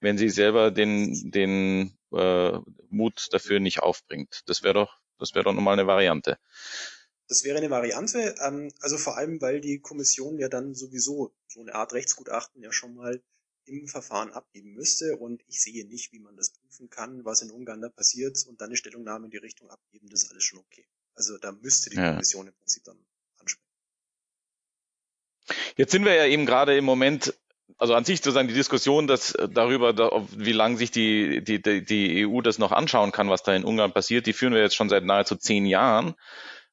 wenn 0.00 0.16
sie 0.16 0.30
selber 0.30 0.70
den, 0.70 1.30
den 1.30 1.98
äh, 2.10 2.58
Mut 2.88 3.28
dafür 3.32 3.60
nicht 3.60 3.80
aufbringt. 3.80 4.40
Das 4.46 4.62
wäre 4.62 4.72
doch, 4.72 4.96
das 5.18 5.34
wäre 5.34 5.44
doch 5.44 5.52
nochmal 5.52 5.74
eine 5.74 5.86
Variante. 5.86 6.38
Das 7.28 7.44
wäre 7.44 7.58
eine 7.58 7.68
Variante, 7.68 8.34
ähm, 8.42 8.72
also 8.80 8.96
vor 8.96 9.18
allem, 9.18 9.42
weil 9.42 9.60
die 9.60 9.80
Kommission 9.80 10.38
ja 10.38 10.48
dann 10.48 10.74
sowieso 10.74 11.34
so 11.48 11.60
eine 11.60 11.74
Art 11.74 11.92
Rechtsgutachten 11.92 12.62
ja 12.62 12.72
schon 12.72 12.94
mal 12.94 13.22
im 13.66 13.88
Verfahren 13.88 14.32
abgeben 14.32 14.72
müsste 14.72 15.16
und 15.18 15.42
ich 15.48 15.62
sehe 15.62 15.86
nicht, 15.86 16.12
wie 16.12 16.18
man 16.18 16.36
das 16.36 16.50
prüfen 16.50 16.88
kann, 16.88 17.24
was 17.24 17.42
in 17.42 17.50
Ungarn 17.50 17.80
da 17.80 17.88
passiert 17.88 18.42
und 18.46 18.60
dann 18.60 18.68
eine 18.68 18.76
Stellungnahme 18.76 19.26
in 19.26 19.30
die 19.30 19.38
Richtung 19.38 19.70
abgeben, 19.70 20.08
das 20.08 20.24
ist 20.24 20.30
alles 20.30 20.44
schon 20.44 20.58
okay. 20.58 20.86
Also 21.14 21.38
da 21.38 21.52
müsste 21.52 21.90
die 21.90 21.96
ja. 21.96 22.10
Kommission 22.10 22.46
im 22.46 22.54
Prinzip 22.54 22.84
dann 22.84 22.98
ansprechen. 23.38 23.62
Jetzt 25.76 25.92
sind 25.92 26.04
wir 26.04 26.14
ja 26.14 26.26
eben 26.26 26.46
gerade 26.46 26.76
im 26.76 26.84
Moment 26.84 27.34
also 27.76 27.94
an 27.94 28.04
sich 28.04 28.18
sozusagen 28.18 28.48
die 28.48 28.54
Diskussion 28.54 29.06
dass 29.06 29.34
darüber, 29.50 29.94
wie 30.36 30.52
lange 30.52 30.76
sich 30.76 30.90
die, 30.90 31.42
die, 31.42 31.60
die 31.84 32.26
EU 32.26 32.40
das 32.40 32.58
noch 32.58 32.72
anschauen 32.72 33.10
kann, 33.12 33.30
was 33.30 33.42
da 33.42 33.54
in 33.54 33.64
Ungarn 33.64 33.92
passiert, 33.92 34.26
die 34.26 34.32
führen 34.32 34.52
wir 34.52 34.60
jetzt 34.60 34.76
schon 34.76 34.88
seit 34.88 35.04
nahezu 35.04 35.36
zehn 35.36 35.66
Jahren 35.66 36.14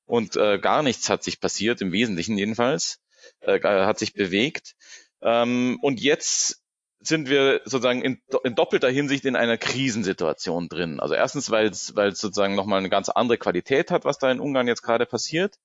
und 0.05 0.36
äh, 0.36 0.60
gar 0.60 0.83
nichts 0.83 1.10
hat 1.10 1.24
sich 1.24 1.39
passiert, 1.39 1.81
im 1.81 1.91
Wesentlichen 1.91 2.38
jedenfalls, 2.38 3.00
äh, 3.41 3.62
hat 3.62 3.98
sich 3.98 4.13
bewegt. 4.13 4.75
Ähm, 5.21 5.79
und 5.81 6.01
jetzt 6.01 6.61
sind 7.03 7.29
wir 7.29 7.62
sozusagen 7.65 8.03
in, 8.03 8.22
in 8.43 8.55
doppelter 8.55 8.89
Hinsicht 8.89 9.25
in 9.25 9.36
einer 9.36 9.58
Krisensituation 9.58 10.70
drin. 10.70 11.00
Also 11.00 11.15
erstens, 11.15 11.50
weil 11.50 11.67
es 11.67 11.89
es 11.89 12.20
sozusagen 12.20 12.55
nochmal 12.55 12.79
eine 12.79 12.89
ganz 12.89 13.10
andere 13.10 13.38
Qualität 13.38 13.91
hat, 13.91 14.05
was 14.05 14.20
da 14.20 14.31
in 14.31 14.39
Ungarn 14.39 14.67
jetzt 14.67 14.84
gerade 14.84 15.05
passiert, 15.05 15.55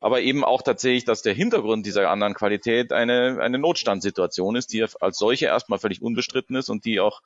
aber 0.00 0.20
eben 0.20 0.44
auch 0.44 0.62
tatsächlich, 0.62 1.04
dass 1.04 1.22
der 1.22 1.34
Hintergrund 1.34 1.86
dieser 1.86 2.10
anderen 2.10 2.34
Qualität 2.34 2.92
eine, 2.92 3.38
eine 3.40 3.58
Notstandssituation 3.58 4.56
ist, 4.56 4.72
die 4.72 4.84
als 5.00 5.18
solche 5.18 5.46
erstmal 5.46 5.78
völlig 5.78 6.02
unbestritten 6.02 6.56
ist 6.56 6.68
und 6.68 6.84
die 6.84 7.00
auch 7.00 7.22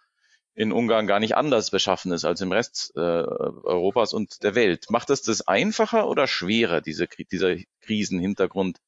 in 0.54 0.72
Ungarn 0.72 1.06
gar 1.06 1.20
nicht 1.20 1.36
anders 1.36 1.70
beschaffen 1.70 2.12
ist 2.12 2.24
als 2.24 2.40
im 2.40 2.52
Rest 2.52 2.92
äh, 2.96 3.00
Europas 3.00 4.12
und 4.12 4.42
der 4.42 4.54
Welt. 4.54 4.86
Macht 4.90 5.10
das 5.10 5.22
das 5.22 5.46
einfacher 5.46 6.08
oder 6.08 6.26
schwerer, 6.26 6.80
diese, 6.80 7.06
dieser 7.06 7.56
Krisenhintergrund 7.80 8.78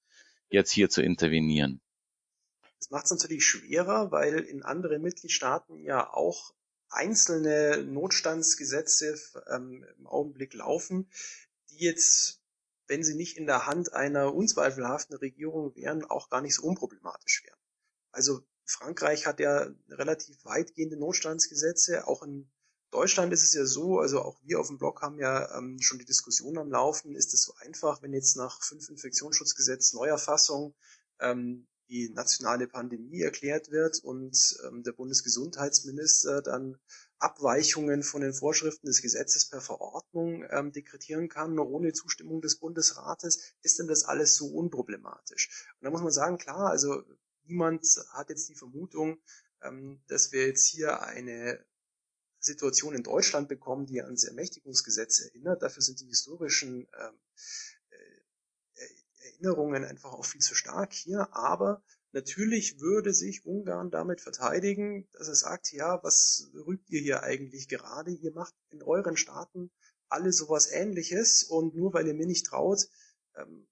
jetzt 0.48 0.72
hier 0.72 0.90
zu 0.90 1.02
intervenieren? 1.02 1.80
Das 2.80 2.90
macht 2.90 3.04
es 3.04 3.10
natürlich 3.10 3.44
schwerer, 3.44 4.10
weil 4.10 4.40
in 4.40 4.62
anderen 4.62 5.02
Mitgliedstaaten 5.02 5.78
ja 5.78 6.12
auch 6.12 6.54
einzelne 6.88 7.84
Notstandsgesetze 7.84 9.18
ähm, 9.48 9.84
im 9.98 10.06
Augenblick 10.06 10.54
laufen, 10.54 11.10
die 11.68 11.84
jetzt, 11.84 12.40
wenn 12.86 13.04
sie 13.04 13.14
nicht 13.14 13.36
in 13.36 13.46
der 13.46 13.66
Hand 13.66 13.92
einer 13.92 14.34
unzweifelhaften 14.34 15.16
Regierung 15.16 15.76
wären, 15.76 16.04
auch 16.04 16.30
gar 16.30 16.40
nicht 16.40 16.56
so 16.56 16.62
unproblematisch 16.62 17.44
wären. 17.44 17.58
Also 18.12 18.40
Frankreich 18.64 19.26
hat 19.26 19.40
ja 19.40 19.68
relativ 19.88 20.44
weitgehende 20.44 20.96
Notstandsgesetze. 20.96 22.06
Auch 22.06 22.22
in 22.22 22.50
Deutschland 22.90 23.32
ist 23.32 23.44
es 23.44 23.54
ja 23.54 23.66
so, 23.66 24.00
also 24.00 24.22
auch 24.22 24.40
wir 24.42 24.58
auf 24.58 24.68
dem 24.68 24.78
Blog 24.78 25.02
haben 25.02 25.18
ja 25.18 25.56
ähm, 25.56 25.80
schon 25.80 25.98
die 25.98 26.04
Diskussion 26.04 26.58
am 26.58 26.70
Laufen. 26.70 27.14
Ist 27.14 27.34
es 27.34 27.42
so 27.42 27.54
einfach, 27.60 28.02
wenn 28.02 28.12
jetzt 28.12 28.36
nach 28.36 28.62
fünf 28.62 28.88
Infektionsschutzgesetz 28.88 29.92
neuer 29.92 30.18
Fassung 30.18 30.74
ähm, 31.20 31.68
die 31.90 32.08
nationale 32.10 32.68
Pandemie 32.68 33.20
erklärt 33.20 33.70
wird 33.70 33.98
und 34.04 34.56
ähm, 34.64 34.82
der 34.84 34.92
Bundesgesundheitsminister 34.92 36.40
dann 36.40 36.78
Abweichungen 37.18 38.02
von 38.02 38.22
den 38.22 38.32
Vorschriften 38.32 38.86
des 38.86 39.02
Gesetzes 39.02 39.50
per 39.50 39.60
Verordnung 39.60 40.44
ähm, 40.50 40.72
dekretieren 40.72 41.28
kann, 41.28 41.58
ohne 41.58 41.92
Zustimmung 41.92 42.40
des 42.40 42.56
Bundesrates, 42.56 43.54
ist 43.62 43.78
denn 43.78 43.88
das 43.88 44.04
alles 44.04 44.36
so 44.36 44.46
unproblematisch? 44.46 45.66
Und 45.80 45.84
da 45.84 45.90
muss 45.90 46.02
man 46.02 46.12
sagen, 46.12 46.38
klar, 46.38 46.70
also 46.70 47.02
niemand 47.44 47.84
hat 48.12 48.30
jetzt 48.30 48.48
die 48.48 48.54
Vermutung, 48.54 49.18
ähm, 49.62 50.00
dass 50.06 50.32
wir 50.32 50.46
jetzt 50.46 50.66
hier 50.66 51.02
eine 51.02 51.62
Situation 52.38 52.94
in 52.94 53.02
Deutschland 53.02 53.48
bekommen, 53.48 53.84
die 53.84 54.00
ans 54.00 54.24
Ermächtigungsgesetz 54.24 55.20
erinnert. 55.20 55.62
Dafür 55.62 55.82
sind 55.82 56.00
die 56.00 56.06
historischen 56.06 56.88
ähm, 56.98 57.18
Erinnerungen 59.20 59.84
einfach 59.84 60.12
auch 60.12 60.24
viel 60.24 60.40
zu 60.40 60.54
stark 60.54 60.92
hier, 60.92 61.28
aber 61.32 61.82
natürlich 62.12 62.80
würde 62.80 63.14
sich 63.14 63.44
Ungarn 63.44 63.90
damit 63.90 64.20
verteidigen, 64.20 65.08
dass 65.12 65.28
er 65.28 65.34
sagt, 65.34 65.72
ja, 65.72 66.02
was 66.02 66.50
rügt 66.54 66.90
ihr 66.90 67.00
hier 67.00 67.22
eigentlich 67.22 67.68
gerade? 67.68 68.10
Ihr 68.10 68.32
macht 68.32 68.54
in 68.70 68.82
euren 68.82 69.16
Staaten 69.16 69.70
alle 70.08 70.32
sowas 70.32 70.70
ähnliches 70.70 71.44
und 71.44 71.74
nur 71.74 71.92
weil 71.92 72.06
ihr 72.06 72.14
mir 72.14 72.26
nicht 72.26 72.46
traut, 72.46 72.88
ähm, 73.36 73.68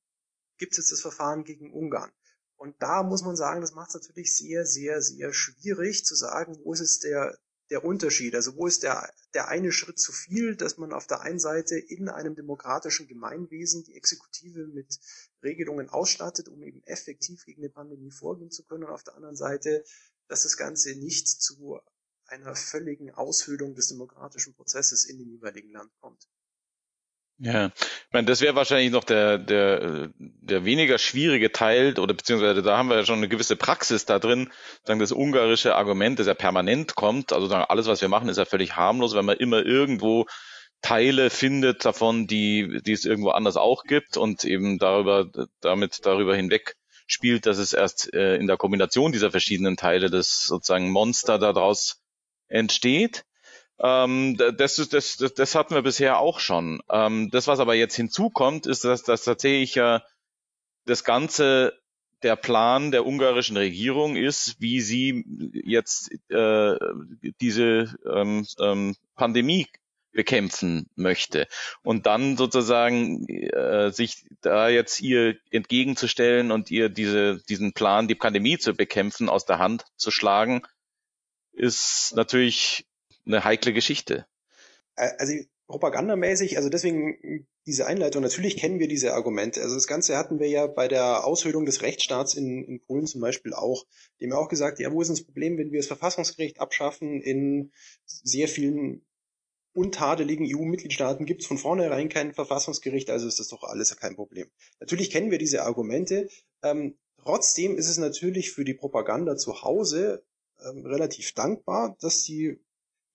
gibt 0.59 0.73
es 0.73 0.78
jetzt 0.78 0.93
das 0.93 1.00
Verfahren 1.00 1.45
gegen 1.45 1.73
Ungarn. 1.73 2.11
Und 2.57 2.81
da 2.83 3.02
muss 3.02 3.23
man 3.23 3.37
sagen, 3.37 3.61
das 3.61 3.73
macht 3.73 3.90
es 3.90 3.95
natürlich 3.95 4.37
sehr, 4.37 4.67
sehr, 4.67 5.00
sehr 5.00 5.33
schwierig 5.33 6.05
zu 6.05 6.14
sagen, 6.14 6.59
wo 6.64 6.73
ist 6.73 6.81
es 6.81 6.99
der, 6.99 7.38
der 7.71 7.85
Unterschied? 7.85 8.35
Also 8.35 8.57
wo 8.57 8.67
ist 8.67 8.83
der, 8.83 9.13
der 9.35 9.49
eine 9.49 9.73
Schritt 9.73 9.99
zu 9.99 10.13
viel, 10.13 10.57
dass 10.57 10.79
man 10.79 10.93
auf 10.93 11.07
der 11.07 11.21
einen 11.21 11.39
Seite 11.39 11.79
in 11.79 12.09
einem 12.09 12.35
demokratischen 12.35 13.07
Gemeinwesen 13.07 13.85
die 13.85 13.95
Exekutive 13.95 14.67
mit 14.67 14.99
Regelungen 15.43 15.89
ausstattet, 15.89 16.49
um 16.49 16.63
eben 16.63 16.83
effektiv 16.85 17.45
gegen 17.45 17.63
eine 17.63 17.71
Pandemie 17.71 18.11
vorgehen 18.11 18.51
zu 18.51 18.65
können 18.65 18.85
und 18.85 18.91
auf 18.91 19.05
der 19.05 19.15
anderen 19.15 19.37
Seite, 19.37 19.85
dass 20.29 20.43
das 20.43 20.57
Ganze 20.57 20.95
nicht 20.97 21.29
zu 21.29 21.81
einer 22.27 22.55
völligen 22.55 23.11
Aushöhlung 23.11 23.75
des 23.75 23.89
demokratischen 23.89 24.55
Prozesses 24.55 25.05
in 25.05 25.19
dem 25.19 25.31
jeweiligen 25.31 25.71
Land 25.71 25.91
kommt. 26.01 26.29
Ja, 27.40 27.66
ich 27.66 28.12
meine, 28.12 28.26
das 28.26 28.40
wäre 28.40 28.57
wahrscheinlich 28.57 28.90
noch 28.90 29.04
der, 29.04 29.38
der, 29.38 30.11
der 30.18 30.64
weniger 30.64 30.99
schwierige 30.99 31.52
Teil, 31.52 31.97
oder 31.97 32.12
beziehungsweise 32.12 32.62
da 32.62 32.76
haben 32.76 32.88
wir 32.88 32.97
ja 32.97 33.07
schon 33.07 33.18
eine 33.18 33.28
gewisse 33.28 33.54
Praxis 33.54 34.07
da 34.07 34.18
drin, 34.18 34.50
sagen 34.83 34.99
das 34.99 35.12
ungarische 35.12 35.76
Argument, 35.76 36.18
das 36.18 36.26
ja 36.26 36.35
permanent 36.35 36.97
kommt, 36.97 37.33
also 37.33 37.47
sagen, 37.47 37.64
alles, 37.68 37.87
was 37.87 38.00
wir 38.00 38.09
machen, 38.09 38.28
ist 38.28 38.38
ja 38.38 38.45
völlig 38.45 38.75
harmlos, 38.75 39.14
wenn 39.14 39.25
man 39.25 39.37
immer 39.37 39.64
irgendwo 39.64 40.26
Teile 40.83 41.30
findet 41.30 41.85
davon, 41.85 42.26
die, 42.26 42.80
die 42.85 42.92
es 42.92 43.04
irgendwo 43.04 43.30
anders 43.30 43.57
auch 43.57 43.85
gibt 43.85 44.16
und 44.16 44.45
eben 44.45 44.78
darüber, 44.78 45.30
damit 45.61 46.04
darüber 46.07 46.35
hinweg 46.35 46.75
spielt, 47.07 47.47
dass 47.47 47.59
es 47.59 47.73
erst 47.73 48.12
äh, 48.14 48.37
in 48.37 48.49
der 48.49 48.57
Kombination 48.57 49.12
dieser 49.12 49.30
verschiedenen 49.30 49.76
Teile 49.76 50.11
das 50.11 50.45
sozusagen 50.45 50.90
Monster 50.90 51.38
daraus 51.38 52.00
entsteht. 52.49 53.25
Ähm, 53.80 54.37
das, 54.37 54.76
das, 54.76 55.16
das, 55.16 55.35
das 55.35 55.54
hatten 55.54 55.75
wir 55.75 55.82
bisher 55.82 56.18
auch 56.18 56.40
schon. 56.40 56.82
Ähm, 56.90 57.30
das, 57.30 57.47
was 57.47 57.61
aber 57.61 57.75
jetzt 57.75 57.94
hinzukommt, 57.94 58.66
ist, 58.66 58.85
dass, 58.85 59.02
dass 59.02 59.25
tatsächlich 59.25 59.75
ja 59.75 60.02
das 60.85 61.04
Ganze 61.04 61.78
der 62.23 62.35
Plan 62.37 62.90
der 62.90 63.06
ungarischen 63.06 63.56
Regierung 63.56 64.16
ist, 64.16 64.61
wie 64.61 64.80
sie 64.80 65.25
jetzt 65.52 66.11
äh, 66.30 66.76
diese 67.40 67.94
ähm, 68.12 68.44
ähm, 68.58 68.97
Pandemie 69.14 69.68
bekämpfen 70.11 70.90
möchte. 70.97 71.47
Und 71.82 72.06
dann 72.06 72.37
sozusagen 72.37 73.28
äh, 73.28 73.92
sich 73.92 74.25
da 74.40 74.68
jetzt 74.68 75.00
ihr 75.00 75.37
entgegenzustellen 75.52 76.50
und 76.50 76.73
ihr 76.73 76.88
diese, 76.88 77.40
diesen 77.49 77.73
Plan, 77.73 78.08
die 78.08 78.16
Pandemie 78.16 78.58
zu 78.58 78.73
bekämpfen, 78.73 79.28
aus 79.28 79.44
der 79.44 79.61
Hand 79.61 79.85
zu 79.97 80.11
schlagen, 80.11 80.62
ist 81.52 82.14
natürlich 82.16 82.88
eine 83.28 83.44
heikle 83.44 83.73
Geschichte. 83.73 84.26
Also 84.94 85.35
propagandamäßig, 85.68 86.56
also 86.56 86.70
deswegen 86.70 87.47
diese 87.66 87.87
Einleitung, 87.87 88.23
natürlich 88.23 88.56
kennen 88.56 88.80
wir 88.80 88.88
diese 88.88 89.12
Argumente. 89.12 89.62
Also 89.62 89.75
das 89.75 89.87
Ganze 89.87 90.16
hatten 90.16 90.40
wir 90.40 90.49
ja 90.49 90.66
bei 90.66 90.88
der 90.88 91.25
Aushöhlung 91.25 91.66
des 91.66 91.82
Rechtsstaats 91.82 92.35
in, 92.35 92.64
in 92.64 92.80
Polen 92.80 93.06
zum 93.06 93.20
Beispiel 93.20 93.52
auch. 93.52 93.85
Die 94.18 94.25
haben 94.25 94.32
ja 94.32 94.38
auch 94.38 94.49
gesagt, 94.49 94.80
ja, 94.80 94.90
wo 94.90 95.02
ist 95.02 95.11
das 95.11 95.23
Problem, 95.23 95.58
wenn 95.58 95.70
wir 95.70 95.78
das 95.78 95.87
Verfassungsgericht 95.87 96.58
abschaffen? 96.61 97.20
In 97.20 97.70
sehr 98.06 98.49
vielen 98.49 99.04
untadeligen 99.75 100.47
EU-Mitgliedstaaten 100.49 101.26
gibt 101.26 101.42
es 101.42 101.47
von 101.47 101.58
vornherein 101.58 102.08
kein 102.08 102.32
Verfassungsgericht, 102.32 103.11
also 103.11 103.28
ist 103.28 103.38
das 103.38 103.49
doch 103.49 103.62
alles 103.62 103.94
kein 103.97 104.16
Problem. 104.16 104.49
Natürlich 104.80 105.11
kennen 105.11 105.30
wir 105.30 105.38
diese 105.38 105.62
Argumente. 105.62 106.28
Ähm, 106.62 106.97
trotzdem 107.23 107.76
ist 107.76 107.88
es 107.88 107.99
natürlich 107.99 108.50
für 108.50 108.64
die 108.64 108.75
Propaganda 108.75 109.37
zu 109.37 109.62
Hause 109.62 110.25
ähm, 110.64 110.85
relativ 110.87 111.32
dankbar, 111.35 111.97
dass 112.00 112.23
die 112.23 112.58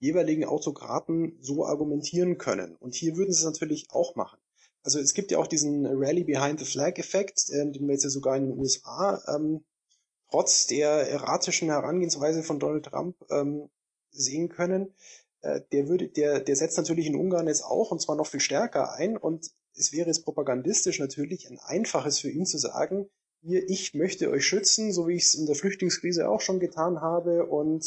jeweiligen 0.04 0.44
Autokraten 0.44 1.38
so 1.40 1.66
argumentieren 1.66 2.38
können. 2.38 2.76
Und 2.76 2.94
hier 2.94 3.16
würden 3.16 3.32
sie 3.32 3.40
es 3.40 3.46
natürlich 3.46 3.88
auch 3.92 4.16
machen. 4.16 4.38
Also 4.84 5.00
es 5.00 5.14
gibt 5.14 5.32
ja 5.32 5.38
auch 5.38 5.48
diesen 5.48 5.86
Rally 5.86 6.26
Behind 6.26 6.60
the 6.60 6.66
Flag 6.66 6.98
Effekt, 6.98 7.50
äh, 7.50 7.72
den 7.72 7.88
wir 7.88 7.94
jetzt 7.94 8.04
ja 8.04 8.10
sogar 8.10 8.36
in 8.36 8.50
den 8.50 8.60
USA 8.60 9.24
ähm, 9.34 9.64
trotz 10.30 10.68
der 10.68 10.90
erratischen 10.90 11.70
Herangehensweise 11.70 12.44
von 12.44 12.60
Donald 12.60 12.86
Trump 12.86 13.16
ähm, 13.32 13.70
sehen 14.12 14.50
können. 14.50 14.94
Äh, 15.40 15.62
der 15.72 15.88
würde, 15.88 16.10
der, 16.10 16.42
der 16.42 16.56
setzt 16.58 16.78
natürlich 16.78 17.06
in 17.06 17.16
Ungarn 17.16 17.48
jetzt 17.48 17.64
auch 17.64 17.92
und 17.92 18.02
zwar 18.02 18.18
noch 18.18 18.28
viel 18.28 18.42
stärker 18.42 18.94
ein 18.96 19.16
und 19.16 19.52
es 19.74 19.94
wäre 19.94 20.08
jetzt 20.08 20.26
propagandistisch 20.26 21.00
natürlich 21.00 21.50
ein 21.50 21.60
einfaches 21.60 22.20
für 22.20 22.30
ihn 22.30 22.46
zu 22.46 22.58
sagen, 22.58 23.10
hier, 23.42 23.70
ich 23.70 23.94
möchte 23.94 24.30
euch 24.30 24.46
schützen, 24.46 24.92
so 24.92 25.08
wie 25.08 25.16
ich 25.16 25.24
es 25.24 25.36
in 25.36 25.46
der 25.46 25.56
Flüchtlingskrise 25.56 26.28
auch 26.28 26.42
schon 26.42 26.60
getan 26.60 27.00
habe 27.00 27.46
und 27.46 27.86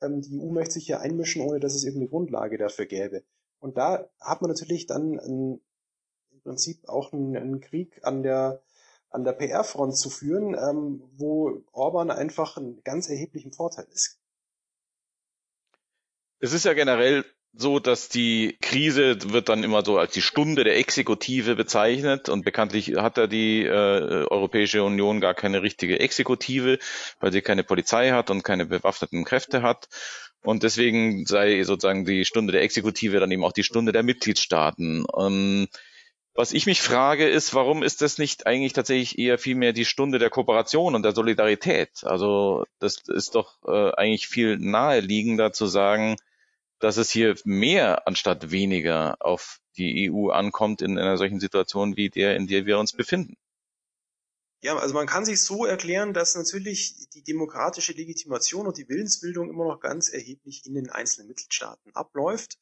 ähm, 0.00 0.20
die 0.20 0.40
EU 0.40 0.50
möchte 0.50 0.74
sich 0.74 0.86
hier 0.86 1.00
einmischen, 1.00 1.42
ohne 1.42 1.60
dass 1.60 1.74
es 1.74 1.84
irgendeine 1.84 2.10
Grundlage 2.10 2.58
dafür 2.58 2.86
gäbe. 2.86 3.24
Und 3.58 3.76
da 3.76 4.08
hat 4.20 4.42
man 4.42 4.50
natürlich 4.50 4.86
dann 4.86 5.18
ein, 5.18 5.60
Prinzip 6.42 6.88
auch 6.88 7.12
einen, 7.12 7.36
einen 7.36 7.60
Krieg 7.60 7.98
an 8.04 8.22
der 8.22 8.62
an 9.10 9.24
der 9.24 9.32
PR-Front 9.32 9.96
zu 9.96 10.10
führen, 10.10 10.54
ähm, 10.54 11.02
wo 11.16 11.62
Orban 11.72 12.10
einfach 12.10 12.56
einen 12.56 12.82
ganz 12.82 13.08
erheblichen 13.08 13.52
Vorteil 13.52 13.86
ist. 13.90 14.20
Es 16.38 16.52
ist 16.52 16.64
ja 16.64 16.74
generell 16.74 17.24
so, 17.58 17.78
dass 17.78 18.08
die 18.08 18.56
Krise 18.60 19.32
wird 19.32 19.48
dann 19.48 19.64
immer 19.64 19.84
so 19.84 19.98
als 19.98 20.12
die 20.12 20.22
Stunde 20.22 20.64
der 20.64 20.76
Exekutive 20.76 21.56
bezeichnet 21.56 22.28
und 22.28 22.44
bekanntlich 22.44 22.94
hat 22.96 23.16
ja 23.16 23.26
die 23.26 23.62
äh, 23.64 24.26
Europäische 24.28 24.82
Union 24.84 25.20
gar 25.20 25.34
keine 25.34 25.62
richtige 25.62 25.98
Exekutive, 25.98 26.78
weil 27.20 27.32
sie 27.32 27.40
keine 27.40 27.64
Polizei 27.64 28.10
hat 28.10 28.30
und 28.30 28.42
keine 28.42 28.66
bewaffneten 28.66 29.24
Kräfte 29.24 29.62
hat. 29.62 29.88
Und 30.42 30.62
deswegen 30.62 31.26
sei 31.26 31.62
sozusagen 31.62 32.04
die 32.04 32.24
Stunde 32.24 32.52
der 32.52 32.62
Exekutive 32.62 33.18
dann 33.18 33.30
eben 33.32 33.44
auch 33.44 33.52
die 33.52 33.64
Stunde 33.64 33.92
der 33.92 34.02
Mitgliedstaaten. 34.02 35.04
Ähm, 35.18 35.66
was 36.34 36.52
ich 36.52 36.66
mich 36.66 36.82
frage, 36.82 37.26
ist, 37.26 37.54
warum 37.54 37.82
ist 37.82 38.02
das 38.02 38.18
nicht 38.18 38.46
eigentlich 38.46 38.74
tatsächlich 38.74 39.18
eher 39.18 39.38
vielmehr 39.38 39.72
die 39.72 39.86
Stunde 39.86 40.18
der 40.18 40.28
Kooperation 40.28 40.94
und 40.94 41.02
der 41.02 41.12
Solidarität? 41.12 42.04
Also 42.04 42.64
das 42.78 42.98
ist 43.08 43.34
doch 43.34 43.56
äh, 43.66 43.92
eigentlich 43.96 44.28
viel 44.28 44.58
naheliegender 44.58 45.52
zu 45.52 45.66
sagen, 45.66 46.16
dass 46.78 46.96
es 46.96 47.10
hier 47.10 47.36
mehr 47.44 48.06
anstatt 48.06 48.50
weniger 48.50 49.16
auf 49.20 49.58
die 49.76 50.10
EU 50.10 50.30
ankommt 50.30 50.82
in 50.82 50.98
einer 50.98 51.16
solchen 51.16 51.40
Situation 51.40 51.96
wie 51.96 52.10
der, 52.10 52.36
in 52.36 52.46
der 52.46 52.66
wir 52.66 52.78
uns 52.78 52.92
befinden. 52.92 53.36
Ja, 54.62 54.76
also 54.78 54.94
man 54.94 55.06
kann 55.06 55.24
sich 55.24 55.42
so 55.42 55.64
erklären, 55.64 56.14
dass 56.14 56.34
natürlich 56.34 57.08
die 57.10 57.22
demokratische 57.22 57.92
Legitimation 57.92 58.66
und 58.66 58.78
die 58.78 58.88
Willensbildung 58.88 59.50
immer 59.50 59.66
noch 59.66 59.80
ganz 59.80 60.08
erheblich 60.08 60.64
in 60.66 60.74
den 60.74 60.90
einzelnen 60.90 61.28
Mitgliedstaaten 61.28 61.94
abläuft 61.94 62.58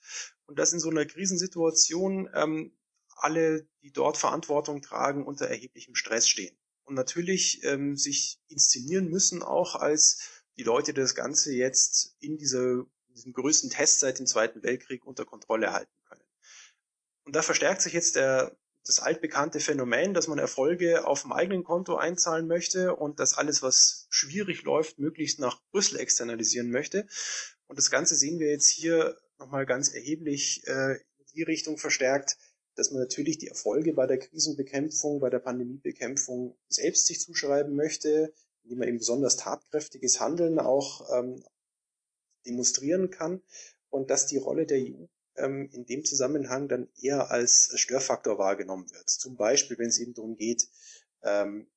und 0.46 0.58
dass 0.58 0.72
in 0.72 0.80
so 0.80 0.90
einer 0.90 1.06
Krisensituation 1.06 2.28
ähm, 2.34 2.76
alle, 3.16 3.66
die 3.82 3.92
dort 3.92 4.16
Verantwortung 4.16 4.82
tragen, 4.82 5.24
unter 5.24 5.46
erheblichem 5.46 5.94
Stress 5.94 6.28
stehen. 6.28 6.56
Und 6.82 6.94
natürlich 6.94 7.62
ähm, 7.64 7.96
sich 7.96 8.38
inszenieren 8.48 9.08
müssen 9.08 9.42
auch 9.42 9.76
als 9.76 10.44
die 10.56 10.62
Leute, 10.62 10.92
die 10.92 11.00
das 11.00 11.14
Ganze 11.14 11.52
jetzt 11.54 12.16
in 12.18 12.36
dieser, 12.36 12.84
diesem 13.14 13.32
größten 13.32 13.70
Test 13.70 14.00
seit 14.00 14.18
dem 14.18 14.26
Zweiten 14.26 14.62
Weltkrieg 14.62 15.04
unter 15.06 15.24
Kontrolle 15.24 15.72
halten 15.72 15.92
können. 16.08 16.24
Und 17.24 17.34
da 17.34 17.42
verstärkt 17.42 17.82
sich 17.82 17.92
jetzt 17.92 18.16
der, 18.16 18.56
das 18.84 19.00
altbekannte 19.00 19.60
Phänomen, 19.60 20.12
dass 20.12 20.28
man 20.28 20.38
Erfolge 20.38 21.06
auf 21.06 21.22
dem 21.22 21.32
eigenen 21.32 21.64
Konto 21.64 21.96
einzahlen 21.96 22.46
möchte 22.46 22.94
und 22.94 23.18
dass 23.18 23.34
alles, 23.38 23.62
was 23.62 24.06
schwierig 24.10 24.62
läuft, 24.62 24.98
möglichst 24.98 25.38
nach 25.38 25.60
Brüssel 25.70 25.98
externalisieren 25.98 26.70
möchte. 26.70 27.06
Und 27.66 27.78
das 27.78 27.90
Ganze 27.90 28.14
sehen 28.14 28.38
wir 28.38 28.50
jetzt 28.50 28.68
hier 28.68 29.16
nochmal 29.38 29.64
ganz 29.64 29.92
erheblich 29.94 30.62
äh, 30.66 30.94
in 30.94 31.26
die 31.34 31.42
Richtung 31.42 31.78
verstärkt, 31.78 32.36
dass 32.76 32.90
man 32.90 33.00
natürlich 33.00 33.38
die 33.38 33.48
Erfolge 33.48 33.92
bei 33.92 34.06
der 34.06 34.18
Krisenbekämpfung, 34.18 35.20
bei 35.20 35.30
der 35.30 35.38
Pandemiebekämpfung 35.38 36.56
selbst 36.68 37.06
sich 37.06 37.20
zuschreiben 37.20 37.74
möchte, 37.74 38.34
indem 38.64 38.78
man 38.78 38.88
eben 38.88 38.98
besonders 38.98 39.36
tatkräftiges 39.36 40.20
Handeln 40.20 40.58
auch 40.58 41.08
ähm, 41.16 41.42
demonstrieren 42.46 43.10
kann 43.10 43.42
und 43.90 44.10
dass 44.10 44.26
die 44.26 44.36
Rolle 44.36 44.66
der 44.66 44.78
EU 44.78 45.06
ähm, 45.36 45.68
in 45.72 45.86
dem 45.86 46.04
Zusammenhang 46.04 46.68
dann 46.68 46.88
eher 47.00 47.30
als 47.30 47.72
Störfaktor 47.74 48.38
wahrgenommen 48.38 48.90
wird. 48.90 49.08
Zum 49.08 49.36
Beispiel, 49.36 49.78
wenn 49.78 49.88
es 49.88 49.98
eben 49.98 50.14
darum 50.14 50.36
geht, 50.36 50.68
ähm, 51.22 51.68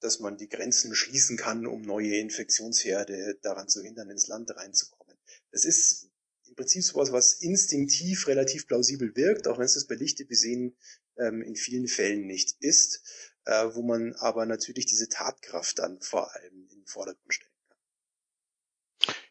dass 0.00 0.20
man 0.20 0.38
die 0.38 0.48
Grenzen 0.48 0.94
schließen 0.94 1.36
kann, 1.36 1.66
um 1.66 1.82
neue 1.82 2.16
Infektionsherde 2.16 3.38
daran 3.42 3.68
zu 3.68 3.82
hindern, 3.82 4.10
ins 4.10 4.28
Land 4.28 4.50
reinzukommen. 4.56 5.16
Das 5.50 5.64
ist 5.64 6.10
im 6.48 6.54
Prinzip 6.56 6.82
sowas, 6.82 7.12
was 7.12 7.34
instinktiv 7.34 8.26
relativ 8.26 8.66
plausibel 8.66 9.14
wirkt, 9.14 9.46
auch 9.46 9.58
wenn 9.58 9.66
es 9.66 9.74
das 9.74 9.86
bei 9.86 9.94
Lichte 9.94 10.24
besehen 10.24 10.76
ähm, 11.18 11.42
in 11.42 11.54
vielen 11.54 11.86
Fällen 11.86 12.26
nicht 12.26 12.56
ist, 12.60 13.02
äh, 13.44 13.66
wo 13.74 13.82
man 13.82 14.14
aber 14.14 14.46
natürlich 14.46 14.86
diese 14.86 15.08
Tatkraft 15.08 15.78
dann 15.78 16.00
vor 16.00 16.34
allem 16.34 16.68
in 16.70 16.78
den 16.80 16.86
Vordergrund 16.86 17.34
stellt. 17.34 17.49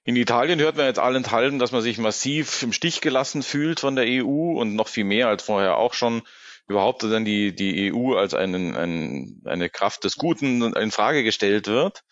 In 0.03 0.15
Italien 0.15 0.59
hört 0.59 0.77
man 0.77 0.85
jetzt 0.85 0.99
allenthalben, 0.99 1.59
dass 1.59 1.71
man 1.71 1.81
sich 1.81 1.97
massiv 1.97 2.63
im 2.63 2.73
Stich 2.73 3.01
gelassen 3.01 3.43
fühlt 3.43 3.79
von 3.79 3.95
der 3.95 4.05
EU 4.07 4.59
und 4.59 4.75
noch 4.75 4.87
viel 4.87 5.03
mehr 5.03 5.27
als 5.27 5.43
vorher 5.43 5.77
auch 5.77 5.93
schon 5.93 6.23
überhaupt 6.67 7.03
dann 7.03 7.25
die, 7.25 7.53
die 7.53 7.91
EU 7.93 8.15
als 8.15 8.33
einen, 8.33 8.75
ein, 8.75 9.41
eine 9.45 9.69
Kraft 9.69 10.03
des 10.03 10.15
Guten 10.17 10.73
in 10.73 10.91
Frage 10.91 11.23
gestellt 11.23 11.67
wird. 11.67 12.03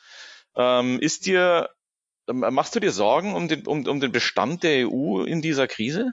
Ähm, 0.55 0.99
ist 0.99 1.25
dir 1.25 1.69
ähm, 2.27 2.39
machst 2.39 2.75
du 2.75 2.79
dir 2.79 2.91
Sorgen 2.91 3.35
um 3.35 3.47
den, 3.47 3.65
um, 3.65 3.87
um 3.87 3.99
den 3.99 4.11
Bestand 4.11 4.63
der 4.63 4.87
EU 4.87 5.23
in 5.23 5.41
dieser 5.41 5.67
Krise? 5.67 6.11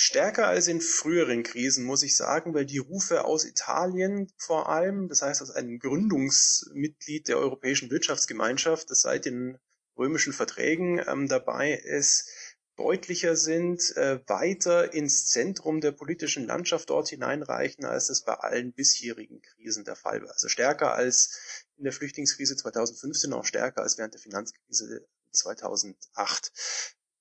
Stärker 0.00 0.46
als 0.46 0.68
in 0.68 0.80
früheren 0.80 1.42
Krisen, 1.42 1.84
muss 1.84 2.04
ich 2.04 2.16
sagen, 2.16 2.54
weil 2.54 2.64
die 2.64 2.78
Rufe 2.78 3.24
aus 3.24 3.44
Italien 3.44 4.32
vor 4.36 4.68
allem, 4.68 5.08
das 5.08 5.22
heißt 5.22 5.42
aus 5.42 5.50
einem 5.50 5.80
Gründungsmitglied 5.80 7.26
der 7.26 7.38
Europäischen 7.38 7.90
Wirtschaftsgemeinschaft, 7.90 8.90
das 8.90 9.00
seit 9.00 9.24
den 9.24 9.58
römischen 9.96 10.32
Verträgen 10.32 11.02
ähm, 11.04 11.26
dabei 11.26 11.72
ist, 11.72 12.30
deutlicher 12.76 13.34
sind, 13.34 13.96
äh, 13.96 14.20
weiter 14.28 14.94
ins 14.94 15.26
Zentrum 15.26 15.80
der 15.80 15.90
politischen 15.90 16.46
Landschaft 16.46 16.90
dort 16.90 17.08
hineinreichen, 17.08 17.84
als 17.84 18.08
es 18.08 18.22
bei 18.22 18.34
allen 18.34 18.72
bisherigen 18.72 19.42
Krisen 19.42 19.84
der 19.84 19.96
Fall 19.96 20.22
war. 20.22 20.30
Also 20.30 20.46
stärker 20.46 20.94
als 20.94 21.66
in 21.76 21.82
der 21.82 21.92
Flüchtlingskrise 21.92 22.54
2015, 22.54 23.32
auch 23.32 23.44
stärker 23.44 23.82
als 23.82 23.98
während 23.98 24.14
der 24.14 24.20
Finanzkrise 24.20 25.08
2008. 25.32 26.52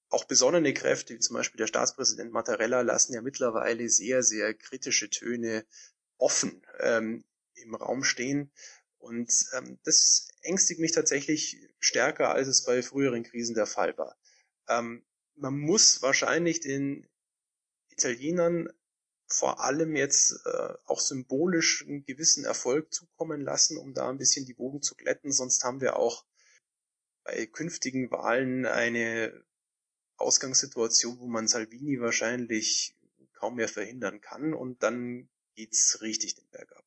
Auch 0.09 0.25
besonnene 0.25 0.73
Kräfte, 0.73 1.13
wie 1.13 1.19
zum 1.19 1.35
Beispiel 1.35 1.57
der 1.57 1.67
Staatspräsident 1.67 2.31
Mattarella, 2.31 2.81
lassen 2.81 3.13
ja 3.13 3.21
mittlerweile 3.21 3.89
sehr, 3.89 4.23
sehr 4.23 4.53
kritische 4.53 5.09
Töne 5.09 5.65
offen 6.17 6.65
ähm, 6.79 7.25
im 7.55 7.75
Raum 7.75 8.03
stehen. 8.03 8.51
Und 8.97 9.31
ähm, 9.53 9.79
das 9.83 10.29
ängstigt 10.41 10.79
mich 10.79 10.91
tatsächlich 10.91 11.57
stärker, 11.79 12.33
als 12.33 12.47
es 12.47 12.63
bei 12.63 12.81
früheren 12.81 13.23
Krisen 13.23 13.55
der 13.55 13.67
Fall 13.67 13.97
war. 13.97 14.17
Ähm, 14.67 15.05
man 15.35 15.57
muss 15.57 16.01
wahrscheinlich 16.01 16.61
den 16.61 17.07
Italienern 17.89 18.69
vor 19.27 19.63
allem 19.63 19.95
jetzt 19.95 20.39
äh, 20.45 20.73
auch 20.85 21.01
symbolisch 21.01 21.85
einen 21.85 22.05
gewissen 22.05 22.45
Erfolg 22.45 22.93
zukommen 22.93 23.41
lassen, 23.41 23.77
um 23.77 23.93
da 23.93 24.09
ein 24.09 24.17
bisschen 24.17 24.45
die 24.45 24.57
Wogen 24.57 24.81
zu 24.81 24.95
glätten. 24.95 25.31
Sonst 25.31 25.63
haben 25.63 25.81
wir 25.81 25.97
auch 25.97 26.25
bei 27.23 27.45
künftigen 27.45 28.09
Wahlen 28.09 28.65
eine 28.65 29.43
Ausgangssituation, 30.17 31.19
wo 31.19 31.27
man 31.27 31.47
Salvini 31.47 31.99
wahrscheinlich 31.99 32.95
kaum 33.33 33.55
mehr 33.55 33.67
verhindern 33.67 34.21
kann 34.21 34.53
und 34.53 34.83
dann 34.83 35.29
geht's 35.55 35.99
richtig 36.01 36.35
den 36.35 36.47
Berg 36.51 36.71
ab. 36.75 36.83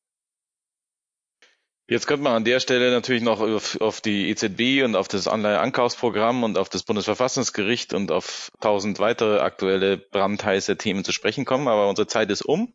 Jetzt 1.91 2.07
könnte 2.07 2.23
man 2.23 2.33
an 2.33 2.45
der 2.45 2.61
Stelle 2.61 2.89
natürlich 2.89 3.21
noch 3.21 3.41
auf, 3.41 3.81
auf 3.81 3.99
die 3.99 4.29
EZB 4.29 4.85
und 4.85 4.95
auf 4.95 5.09
das 5.09 5.27
Anleiheankaufsprogramm 5.27 6.43
und 6.43 6.57
auf 6.57 6.69
das 6.69 6.83
Bundesverfassungsgericht 6.83 7.93
und 7.93 8.13
auf 8.13 8.49
tausend 8.61 8.99
weitere 8.99 9.39
aktuelle 9.39 9.97
brandheiße 9.97 10.77
Themen 10.77 11.03
zu 11.03 11.11
sprechen 11.11 11.43
kommen, 11.43 11.67
aber 11.67 11.89
unsere 11.89 12.07
Zeit 12.07 12.29
ist 12.29 12.43
um. 12.43 12.73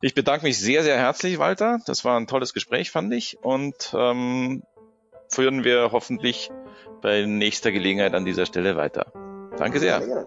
Ich 0.00 0.14
bedanke 0.14 0.46
mich 0.46 0.58
sehr, 0.58 0.82
sehr 0.82 0.96
herzlich, 0.96 1.38
Walter. 1.38 1.78
Das 1.86 2.04
war 2.04 2.18
ein 2.18 2.26
tolles 2.26 2.54
Gespräch, 2.54 2.90
fand 2.90 3.14
ich. 3.14 3.38
Und 3.40 3.94
ähm, 3.96 4.64
führen 5.28 5.62
wir 5.62 5.92
hoffentlich 5.92 6.50
bei 7.02 7.24
nächster 7.24 7.70
Gelegenheit 7.70 8.14
an 8.14 8.24
dieser 8.24 8.46
Stelle 8.46 8.76
weiter. 8.76 9.12
Danke 9.58 9.78
sehr. 9.80 10.26